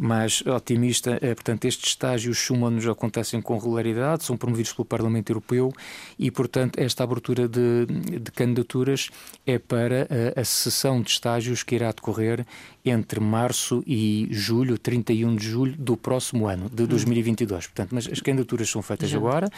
mais 0.01 0.43
otimista. 0.47 1.19
É, 1.21 1.35
portanto, 1.35 1.67
estes 1.67 1.91
estágios 1.91 2.39
Schumann 2.39 2.79
acontecem 2.91 3.43
com 3.43 3.59
regularidade, 3.59 4.25
são 4.25 4.37
promovidos 4.37 4.73
pelo 4.73 4.87
Parlamento 4.87 5.31
Europeu 5.31 5.71
e, 6.19 6.31
portanto, 6.31 6.79
esta 6.79 7.05
abertura 7.05 7.47
de, 7.47 7.85
de 7.87 8.31
candidaturas 8.33 9.11
é 9.47 9.59
para 9.59 10.09
a, 10.35 10.41
a 10.41 10.45
sessão 10.45 11.03
de 11.03 11.11
estágios 11.11 11.63
que 11.63 11.75
irá 11.75 11.93
decorrer 11.93 12.47
entre 12.83 13.21
março 13.21 13.83
e 13.87 14.27
julho, 14.31 14.79
31 14.79 15.37
de 15.37 15.47
julho 15.47 15.77
do 15.77 15.99
próximo 15.99 16.47
ano, 16.47 16.71
de 16.71 16.87
2022. 16.87 17.65
Hum. 17.65 17.69
Portanto, 17.69 17.91
mas 17.93 18.09
as 18.09 18.21
candidaturas 18.21 18.71
são 18.71 18.81
feitas 18.81 19.13
agora, 19.15 19.51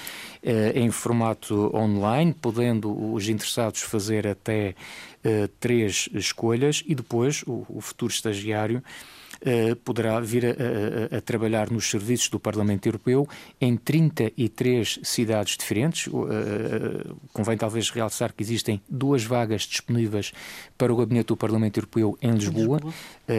eh, 0.42 0.72
em 0.74 0.90
formato 0.90 1.70
online, 1.72 2.34
podendo 2.34 3.12
os 3.12 3.28
interessados 3.28 3.82
fazer 3.82 4.26
até 4.26 4.74
eh, 5.22 5.48
três 5.60 6.08
escolhas 6.12 6.82
e 6.84 6.96
depois 6.96 7.44
o, 7.46 7.64
o 7.68 7.80
futuro 7.80 8.12
estagiário 8.12 8.82
poderá 9.84 10.20
vir 10.20 10.46
a, 10.46 10.50
a, 10.50 11.18
a, 11.18 11.20
trabalhar 11.20 11.70
nos 11.70 11.90
serviços 11.90 12.28
do 12.28 12.38
Parlamento 12.38 12.86
Europeu 12.86 13.28
em 13.60 13.76
33 13.76 15.00
cidades 15.02 15.56
diferentes. 15.56 16.06
Uh, 16.06 17.16
convém 17.32 17.56
talvez 17.56 17.90
realçar 17.90 18.32
que 18.32 18.42
existem 18.42 18.80
duas 18.88 19.24
vagas 19.24 19.62
disponíveis 19.62 20.32
para 20.78 20.92
o 20.92 20.96
gabinete 20.96 21.28
do 21.28 21.36
Parlamento 21.36 21.78
Europeu 21.78 22.16
em 22.22 22.32
Lisboa. 22.32 22.78
Lisboa. 22.78 22.94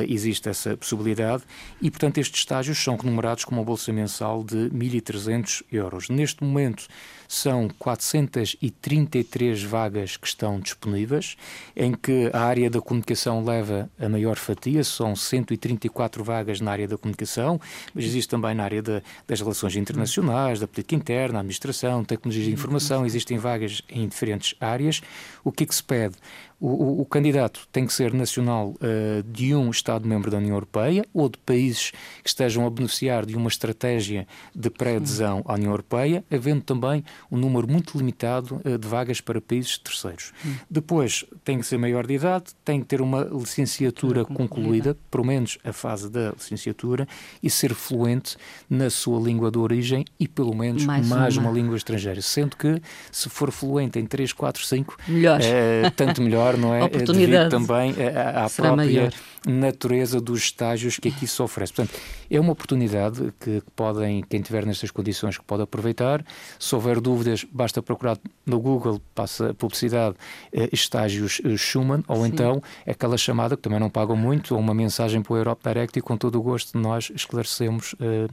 existe 0.10 0.50
essa 0.50 0.76
possibilidade 0.76 1.44
e, 1.82 1.90
portanto, 1.90 2.18
estes 2.18 2.42
estágios 2.42 2.78
são 2.78 2.96
remunerados 2.96 3.46
com 3.46 3.56
uma 3.56 3.64
bolsa 3.64 3.92
mensal 3.94 4.44
de 4.44 4.70
1.300 4.70 5.64
euros. 5.72 6.10
Neste 6.10 6.44
momento, 6.44 6.88
são 7.34 7.68
433 7.80 9.64
vagas 9.64 10.16
que 10.16 10.28
estão 10.28 10.60
disponíveis, 10.60 11.36
em 11.76 11.92
que 11.92 12.30
a 12.32 12.42
área 12.42 12.70
da 12.70 12.80
comunicação 12.80 13.44
leva 13.44 13.90
a 14.00 14.08
maior 14.08 14.38
fatia, 14.38 14.84
são 14.84 15.16
134 15.16 16.24
vagas 16.24 16.62
na 16.62 16.72
área 16.72 16.88
da 16.88 16.96
comunicação, 16.96 17.60
mas 17.94 18.06
existe 18.06 18.30
também 18.30 18.54
na 18.54 18.64
área 18.64 18.84
de, 18.84 19.02
das 19.28 19.42
relações 19.42 19.76
internacionais, 19.76 20.60
da 20.60 20.68
política 20.68 20.96
interna, 20.96 21.40
administração, 21.40 22.04
tecnologias 22.04 22.46
de 22.46 22.54
informação, 22.54 23.04
existem 23.04 23.40
vagas 23.40 23.82
em 23.90 24.08
diferentes 24.08 24.54
áreas. 24.60 25.02
O 25.44 25.52
que 25.52 25.64
é 25.64 25.66
que 25.66 25.74
se 25.74 25.84
pede? 25.84 26.16
O, 26.64 26.68
o, 26.68 27.02
o, 27.02 27.06
candidato 27.06 27.68
tem 27.74 27.86
que 27.86 27.92
ser 27.92 28.14
nacional 28.14 28.70
uh, 28.70 29.22
de 29.30 29.54
um 29.54 29.70
Estado-membro 29.70 30.32
da 30.32 30.38
União 30.38 30.54
Europeia 30.54 31.06
ou 31.14 31.28
de 31.28 31.38
países 31.40 31.92
que 32.24 32.30
estejam 32.30 32.66
a 32.66 32.70
beneficiar 32.70 33.26
de 33.26 33.36
uma 33.36 33.50
estratégia 33.50 34.26
de 34.56 34.70
pré-adesão 34.70 35.44
à 35.46 35.56
União 35.56 35.72
Europeia, 35.72 36.24
havendo 36.32 36.62
também 36.62 37.04
um 37.30 37.36
número 37.38 37.68
muito 37.68 37.98
limitado 37.98 38.62
uh, 38.64 38.78
de 38.78 38.88
vagas 38.88 39.20
para 39.20 39.42
países 39.42 39.78
terceiros. 39.78 40.32
Hum. 40.46 40.56
Depois, 40.70 41.26
tem 41.44 41.60
que 41.60 41.66
ser 41.66 41.78
maior 41.78 42.08
de 42.08 42.14
idade, 42.14 42.46
tem 42.64 42.80
que 42.80 42.86
ter 42.86 43.02
uma 43.02 43.24
licenciatura 43.24 44.24
concluída, 44.24 44.96
pelo 45.12 45.26
menos 45.26 45.58
a 45.66 45.74
fase 45.74 46.10
da 46.10 46.32
licenciatura, 46.32 47.06
e 47.42 47.50
ser 47.50 47.74
fluente 47.74 48.38
na 48.70 48.90
sua 48.90 49.20
língua 49.20 49.52
de 49.52 49.60
origem 49.60 50.06
e 50.18 50.30
pelo 50.30 50.56
menos 50.56 50.86
mais, 50.86 51.06
mais 51.10 51.36
uma. 51.36 51.50
uma. 51.50 51.60
língua 51.60 51.76
estrangeira. 51.76 52.22
Sendo 52.22 52.56
que, 52.56 52.82
se 53.12 53.28
for 53.28 53.52
fluente 53.52 54.00
em 54.00 54.06
3, 54.06 54.32
4, 54.32 54.64
5, 54.64 54.98
melhor. 55.10 55.42
Uh, 55.42 55.92
tanto 55.92 56.22
melhor 56.22 56.53
maior, 56.58 56.90
não 56.90 57.00
é? 57.00 57.04
Devido 57.04 57.50
também 57.50 57.94
à, 58.16 58.46
à 58.46 58.50
própria 58.50 58.76
maior. 58.76 59.14
natureza 59.48 60.20
dos 60.20 60.42
estágios 60.42 60.98
que 60.98 61.10
aqui 61.10 61.28
se 61.28 61.42
oferece. 61.42 61.74
Portanto, 61.74 62.00
é 62.30 62.40
uma 62.40 62.52
oportunidade 62.52 63.34
que, 63.40 63.62
que, 63.62 63.72
podem, 63.76 64.24
quem 64.24 64.42
tiver 64.42 64.66
nestas 64.66 64.90
condições, 64.90 65.38
que 65.38 65.44
pode 65.44 65.64
aproveitar. 65.64 66.26
Se 66.60 66.74
houver 66.74 67.00
dúvidas, 67.00 67.46
basta 67.52 67.82
procurar 67.82 68.18
no 68.46 68.60
Google, 68.60 69.02
passa 69.14 69.54
publicidade, 69.54 70.16
eh, 70.52 70.70
estágios 70.72 71.42
eh, 71.46 71.56
Schumann, 71.56 72.04
ou 72.08 72.24
Sim. 72.24 72.30
então 72.30 72.64
aquela 72.88 73.18
chamada, 73.18 73.56
que 73.56 73.62
também 73.62 73.80
não 73.80 73.90
pagam 73.90 74.16
muito, 74.16 74.56
ou 74.56 74.60
uma 74.60 74.74
mensagem 74.74 75.22
para 75.22 75.34
o 75.34 75.38
Europe 75.38 75.62
Direct 75.64 75.98
e 76.00 76.02
com 76.02 76.18
todo 76.18 76.40
o 76.40 76.42
gosto 76.42 76.78
nós 76.78 77.12
esclarecemos 77.16 77.96
eh, 78.00 78.28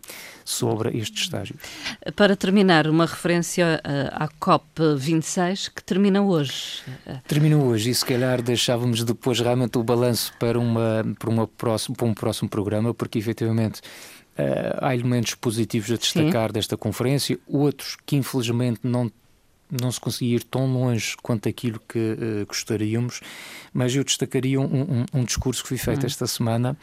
sobre 0.44 0.96
estes 0.96 1.22
estágios. 1.24 1.58
Para 2.16 2.34
terminar, 2.36 2.86
uma 2.86 3.06
referência 3.06 3.80
à 4.12 4.28
COP26, 4.28 5.70
que 5.74 5.82
termina 5.82 6.22
hoje. 6.22 6.82
Termina 7.28 7.56
hoje, 7.56 7.94
se 7.94 8.04
calhar 8.12 8.42
deixávamos 8.42 9.04
depois 9.04 9.38
realmente 9.40 9.78
o 9.78 9.82
balanço 9.82 10.32
para, 10.38 10.58
uma, 10.58 11.04
para, 11.18 11.30
uma 11.30 11.46
próximo, 11.46 11.96
para 11.96 12.06
um 12.06 12.14
próximo 12.14 12.48
programa, 12.48 12.92
porque 12.94 13.18
efetivamente 13.18 13.80
Uh, 14.38 14.72
há 14.80 14.94
elementos 14.94 15.34
positivos 15.34 15.90
a 15.90 15.96
destacar 15.96 16.48
Sim. 16.48 16.52
desta 16.54 16.74
conferência, 16.74 17.38
outros 17.46 17.96
que 18.06 18.16
infelizmente 18.16 18.80
não 18.82 19.10
não 19.70 19.90
se 19.90 20.00
conseguia 20.00 20.36
ir 20.36 20.44
tão 20.44 20.72
longe 20.72 21.16
quanto 21.22 21.48
aquilo 21.48 21.80
que 21.88 21.98
uh, 21.98 22.46
gostaríamos, 22.46 23.20
mas 23.72 23.94
eu 23.94 24.02
destacaria 24.02 24.60
um, 24.60 24.64
um, 24.64 25.04
um 25.20 25.24
discurso 25.24 25.62
que 25.62 25.68
foi 25.68 25.78
feito 25.78 26.00
uhum. 26.00 26.06
esta 26.06 26.26
semana 26.26 26.76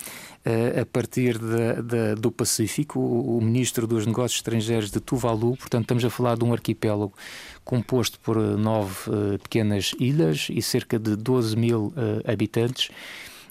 uh, 0.45 0.81
a 0.81 0.85
partir 0.85 1.37
de, 1.37 1.81
de, 1.83 2.15
do 2.15 2.31
Pacífico. 2.31 2.99
O, 2.99 3.37
o, 3.37 3.41
ministro 3.41 3.85
dos 3.85 4.05
Negócios 4.05 4.39
Estrangeiros 4.39 4.91
de 4.91 4.99
Tuvalu, 4.99 5.57
portanto, 5.57 5.83
estamos 5.83 6.05
a 6.05 6.09
falar 6.09 6.37
de 6.37 6.43
um 6.43 6.53
arquipélago 6.53 7.13
composto 7.63 8.19
por 8.19 8.37
uh, 8.37 8.57
nove 8.57 8.95
pequenas 9.43 9.93
ilhas 9.99 10.47
e 10.49 10.61
cerca 10.61 10.97
de 10.97 11.15
12 11.15 11.55
mil 11.55 11.93
habitantes 12.25 12.89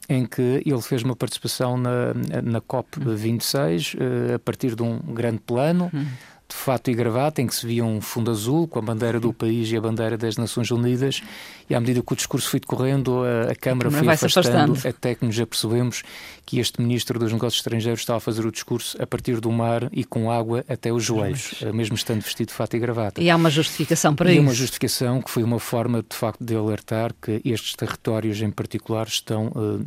em 0.09 0.25
que 0.25 0.63
ele 0.65 0.81
fez 0.83 1.03
uma 1.03 1.17
participação 1.17 1.77
na, 1.77 2.15
na 2.43 2.61
COP26 2.61 3.97
a 4.35 4.39
partir 4.39 4.75
de 4.75 4.83
um 4.83 4.99
grande 4.99 5.41
plano. 5.41 5.91
Uhum 5.93 6.07
de 6.49 6.55
fato 6.55 6.91
e 6.91 6.95
gravata, 6.95 7.43
em 7.43 7.47
que 7.47 7.55
se 7.55 7.67
via 7.67 7.85
um 7.85 8.01
fundo 8.01 8.31
azul 8.31 8.69
com 8.69 8.79
a 8.79 8.83
bandeira 8.83 9.19
do 9.19 9.33
país 9.33 9.71
e 9.71 9.77
a 9.77 9.81
bandeira 9.81 10.17
das 10.17 10.37
Nações 10.37 10.71
Unidas, 10.71 11.23
e 11.69 11.75
à 11.75 11.81
medida 11.81 12.01
que 12.03 12.13
o 12.13 12.17
discurso 12.17 12.49
foi 12.49 12.61
decorrendo, 12.61 13.23
a, 13.25 13.51
a 13.51 13.55
Câmara 13.55 13.91
foi 13.91 14.09
afastando, 14.09 14.73
afastando, 14.73 14.89
até 14.89 15.15
que 15.15 15.25
nos 15.25 15.39
apercebemos 15.41 16.03
que 16.45 16.61
este 16.61 16.81
Ministro 16.81 17.19
dos 17.19 17.33
Negócios 17.33 17.59
Estrangeiros 17.59 18.01
estava 18.01 18.19
a 18.19 18.21
fazer 18.21 18.47
o 18.47 18.53
discurso 18.53 19.01
a 19.03 19.07
partir 19.07 19.41
do 19.41 19.51
mar 19.51 19.89
e 19.93 20.05
com 20.05 20.31
água 20.31 20.65
até 20.69 20.93
os 20.93 21.03
joelhos, 21.03 21.55
mesmo 21.75 21.97
estando 21.97 22.21
vestido 22.23 22.49
de 22.49 22.55
fato 22.55 22.77
e 22.77 22.79
gravata. 22.79 23.21
E 23.21 23.29
há 23.29 23.35
uma 23.35 23.51
justificação 23.51 24.15
para 24.15 24.31
e 24.31 24.35
isso. 24.35 24.43
E 24.43 24.47
uma 24.47 24.55
justificação 24.55 25.21
que 25.21 25.31
foi 25.31 25.43
uma 25.43 25.59
forma, 25.59 26.05
de 26.09 26.17
facto, 26.17 26.45
de 26.45 26.55
alertar 26.55 27.13
que 27.21 27.41
estes 27.45 27.75
territórios 27.75 28.41
em 28.41 28.51
particular 28.51 29.09
estão 29.09 29.49
uh, 29.49 29.85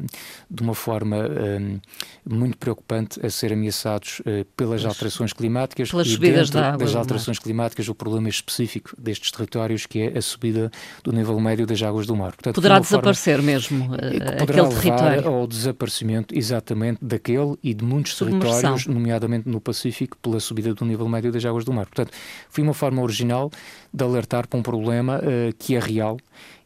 de 0.52 0.62
uma 0.62 0.76
forma 0.76 1.18
uh, 1.18 1.82
muito 2.30 2.58
preocupante 2.58 3.26
a 3.26 3.30
ser 3.30 3.54
ameaçados 3.54 4.20
uh, 4.20 4.46
pelas 4.58 4.84
alterações 4.84 5.32
climáticas 5.32 5.92
pelas 5.92 6.08
subidas 6.08 6.49
da 6.49 6.49
água 6.56 6.86
das 6.86 6.96
alterações 6.96 7.40
climáticas, 7.40 7.88
o 7.88 7.96
problema 7.96 8.30
específico 8.30 8.96
destes 8.98 9.32
territórios, 9.32 9.86
que 9.86 10.02
é 10.02 10.18
a 10.18 10.22
subida 10.22 10.72
do 11.04 11.12
nível 11.12 11.40
médio 11.40 11.66
das 11.66 11.82
águas 11.82 12.06
do 12.06 12.16
mar. 12.16 12.32
Portanto, 12.32 12.56
poderá 12.56 12.80
desaparecer 12.80 13.38
forma, 13.38 13.52
mesmo 13.52 13.86
uh, 13.86 14.38
poderá 14.38 14.68
aquele 14.68 14.82
território. 14.82 15.28
ao 15.28 15.48
desaparecimento 15.48 16.38
exatamente 16.38 17.00
daquele 17.02 17.56
e 17.64 17.74
de 17.74 17.84
muitos 17.84 18.14
Submersão. 18.14 18.52
territórios, 18.52 18.88
nomeadamente 18.88 19.50
no 19.50 19.60
Pacífico, 19.60 20.18
pela 20.18 20.40
subida 20.40 20.74
do 20.74 20.86
nível 20.86 21.08
médio 21.08 21.32
das 21.32 21.44
águas 21.46 21.66
do 21.66 21.74
mar. 21.74 21.86
Portanto, 21.86 22.12
foi 22.50 22.64
uma 22.64 22.74
forma 22.74 23.02
original 23.02 23.52
de 23.94 24.04
alertar 24.04 24.48
para 24.48 24.60
um 24.60 24.64
problema 24.64 25.18
uh, 25.20 25.54
que 25.58 25.76
é 25.76 25.80
real 25.80 26.18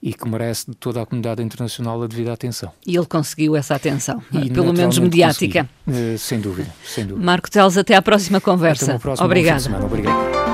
e 0.04 0.14
que 0.14 0.28
merece 0.28 0.70
de 0.70 0.76
toda 0.76 1.02
a 1.02 1.06
comunidade 1.06 1.42
internacional 1.42 2.04
a 2.04 2.08
devida 2.08 2.34
atenção. 2.34 2.70
E 2.86 2.98
ele 2.98 3.06
conseguiu 3.06 3.56
essa 3.56 3.74
atenção, 3.74 4.22
e, 4.34 4.50
pelo 4.50 4.74
menos 4.74 5.00
mediática. 5.00 5.68
Uh, 5.88 6.18
sem 6.18 6.42
dúvida, 6.42 6.70
sem 6.84 7.06
dúvida. 7.06 7.26
Marco 7.26 7.50
Teles, 7.50 7.78
até 7.78 7.96
à 7.96 8.02
próxima 8.02 8.42
conversa. 8.42 8.84
Até 8.84 9.00
próxima 9.00 9.26
Obrigada. 9.26 9.60
Semana. 9.62 9.86
Obrigado. 9.86 10.53